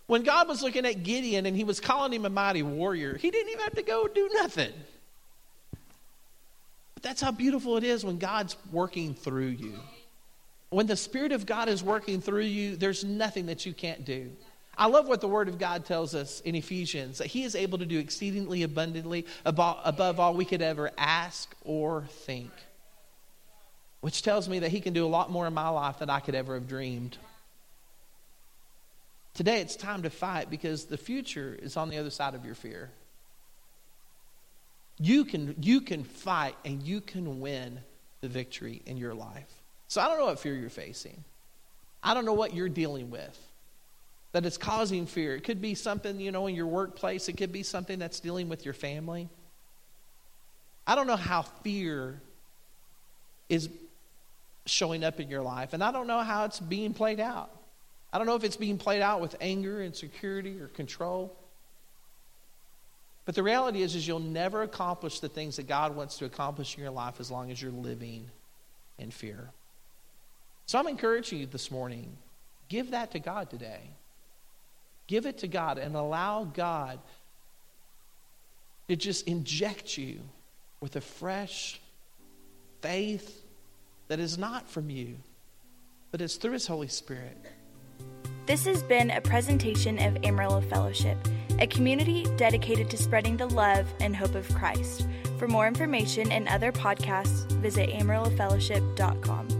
When 0.07 0.23
God 0.23 0.47
was 0.47 0.63
looking 0.63 0.85
at 0.87 1.03
Gideon 1.03 1.45
and 1.45 1.55
he 1.55 1.63
was 1.63 1.79
calling 1.79 2.13
him 2.13 2.25
a 2.25 2.29
mighty 2.29 2.63
warrior, 2.63 3.15
he 3.15 3.29
didn't 3.29 3.51
even 3.51 3.63
have 3.63 3.75
to 3.75 3.83
go 3.83 4.07
do 4.07 4.29
nothing. 4.33 4.73
That's 7.05 7.21
how 7.21 7.29
beautiful 7.29 7.77
it 7.77 7.83
is 7.83 8.03
when 8.03 8.17
God's 8.17 8.57
working 8.71 9.13
through 9.13 9.49
you. 9.49 9.75
When 10.71 10.87
the 10.87 10.95
Spirit 10.95 11.33
of 11.33 11.45
God 11.45 11.69
is 11.69 11.83
working 11.83 12.19
through 12.19 12.45
you, 12.45 12.77
there's 12.77 13.03
nothing 13.03 13.45
that 13.45 13.63
you 13.63 13.73
can't 13.73 14.03
do. 14.03 14.31
I 14.75 14.87
love 14.87 15.07
what 15.07 15.21
the 15.21 15.27
Word 15.27 15.47
of 15.47 15.59
God 15.59 15.85
tells 15.85 16.15
us 16.15 16.41
in 16.41 16.55
Ephesians 16.55 17.19
that 17.19 17.27
He 17.27 17.43
is 17.43 17.53
able 17.53 17.77
to 17.77 17.85
do 17.85 17.99
exceedingly 17.99 18.63
abundantly 18.63 19.27
above 19.45 20.19
all 20.19 20.33
we 20.33 20.45
could 20.45 20.63
ever 20.63 20.89
ask 20.97 21.55
or 21.63 22.05
think. 22.09 22.49
Which 24.01 24.23
tells 24.23 24.49
me 24.49 24.57
that 24.57 24.71
He 24.71 24.81
can 24.81 24.93
do 24.93 25.05
a 25.05 25.07
lot 25.07 25.29
more 25.29 25.45
in 25.45 25.53
my 25.53 25.69
life 25.69 25.99
than 25.99 26.09
I 26.09 26.21
could 26.21 26.33
ever 26.33 26.55
have 26.55 26.67
dreamed. 26.67 27.19
Today 29.35 29.61
it's 29.61 29.75
time 29.75 30.01
to 30.01 30.09
fight 30.09 30.49
because 30.49 30.85
the 30.85 30.97
future 30.97 31.55
is 31.61 31.77
on 31.77 31.89
the 31.89 31.99
other 31.99 32.09
side 32.09 32.33
of 32.33 32.45
your 32.45 32.55
fear. 32.55 32.89
You 34.97 35.25
can, 35.25 35.55
you 35.61 35.81
can 35.81 36.03
fight 36.03 36.55
and 36.63 36.81
you 36.81 37.01
can 37.01 37.39
win 37.39 37.79
the 38.21 38.27
victory 38.27 38.81
in 38.85 38.97
your 38.97 39.13
life. 39.13 39.51
So 39.87 40.01
I 40.01 40.07
don't 40.07 40.19
know 40.19 40.25
what 40.25 40.39
fear 40.39 40.55
you're 40.55 40.69
facing. 40.69 41.23
I 42.01 42.13
don't 42.13 42.25
know 42.25 42.33
what 42.33 42.53
you're 42.53 42.69
dealing 42.69 43.09
with 43.09 43.37
that 44.31 44.45
is 44.45 44.57
causing 44.57 45.05
fear. 45.05 45.35
It 45.35 45.43
could 45.43 45.61
be 45.61 45.75
something, 45.75 46.19
you 46.19 46.31
know, 46.31 46.47
in 46.47 46.55
your 46.55 46.67
workplace, 46.67 47.29
it 47.29 47.37
could 47.37 47.51
be 47.51 47.63
something 47.63 47.99
that's 47.99 48.19
dealing 48.19 48.49
with 48.49 48.65
your 48.65 48.73
family. 48.73 49.29
I 50.85 50.95
don't 50.95 51.07
know 51.07 51.15
how 51.15 51.43
fear 51.43 52.21
is 53.49 53.69
showing 54.65 55.03
up 55.03 55.19
in 55.19 55.29
your 55.29 55.41
life, 55.41 55.73
and 55.73 55.83
I 55.83 55.91
don't 55.91 56.07
know 56.07 56.19
how 56.19 56.45
it's 56.45 56.59
being 56.59 56.93
played 56.93 57.19
out. 57.19 57.49
I 58.11 58.17
don't 58.17 58.27
know 58.27 58.35
if 58.35 58.43
it's 58.43 58.57
being 58.57 58.77
played 58.77 59.01
out 59.01 59.21
with 59.21 59.35
anger, 59.41 59.81
insecurity, 59.81 60.59
or 60.59 60.67
control. 60.67 61.35
But 63.25 63.35
the 63.35 63.43
reality 63.43 63.81
is, 63.81 63.95
is 63.95 64.07
you'll 64.07 64.19
never 64.19 64.61
accomplish 64.61 65.19
the 65.19 65.29
things 65.29 65.55
that 65.55 65.67
God 65.67 65.95
wants 65.95 66.17
to 66.19 66.25
accomplish 66.25 66.77
in 66.77 66.83
your 66.83 66.91
life 66.91 67.19
as 67.19 67.31
long 67.31 67.51
as 67.51 67.61
you're 67.61 67.71
living 67.71 68.29
in 68.99 69.09
fear. 69.11 69.49
So 70.67 70.79
I'm 70.79 70.87
encouraging 70.87 71.39
you 71.39 71.45
this 71.47 71.71
morning, 71.71 72.17
give 72.69 72.91
that 72.91 73.11
to 73.11 73.19
God 73.19 73.49
today. 73.49 73.81
Give 75.07 75.25
it 75.25 75.39
to 75.39 75.47
God 75.47 75.77
and 75.77 75.95
allow 75.95 76.45
God 76.45 76.99
to 78.87 78.95
just 78.95 79.27
inject 79.27 79.97
you 79.97 80.19
with 80.79 80.95
a 80.95 81.01
fresh 81.01 81.79
faith 82.81 83.43
that 84.07 84.19
is 84.19 84.37
not 84.37 84.69
from 84.69 84.89
you, 84.89 85.15
but 86.11 86.21
is 86.21 86.35
through 86.35 86.53
His 86.53 86.67
Holy 86.67 86.87
Spirit. 86.87 87.37
This 88.45 88.65
has 88.65 88.83
been 88.83 89.09
a 89.11 89.21
presentation 89.21 89.97
of 89.99 90.23
Amarillo 90.23 90.61
Fellowship, 90.61 91.17
a 91.59 91.67
community 91.67 92.25
dedicated 92.37 92.89
to 92.89 92.97
spreading 92.97 93.37
the 93.37 93.47
love 93.47 93.87
and 93.99 94.15
hope 94.15 94.35
of 94.35 94.47
Christ. 94.55 95.07
For 95.37 95.47
more 95.47 95.67
information 95.67 96.31
and 96.31 96.47
other 96.47 96.71
podcasts, 96.71 97.45
visit 97.61 97.89
amarillofellowship.com. 97.89 99.54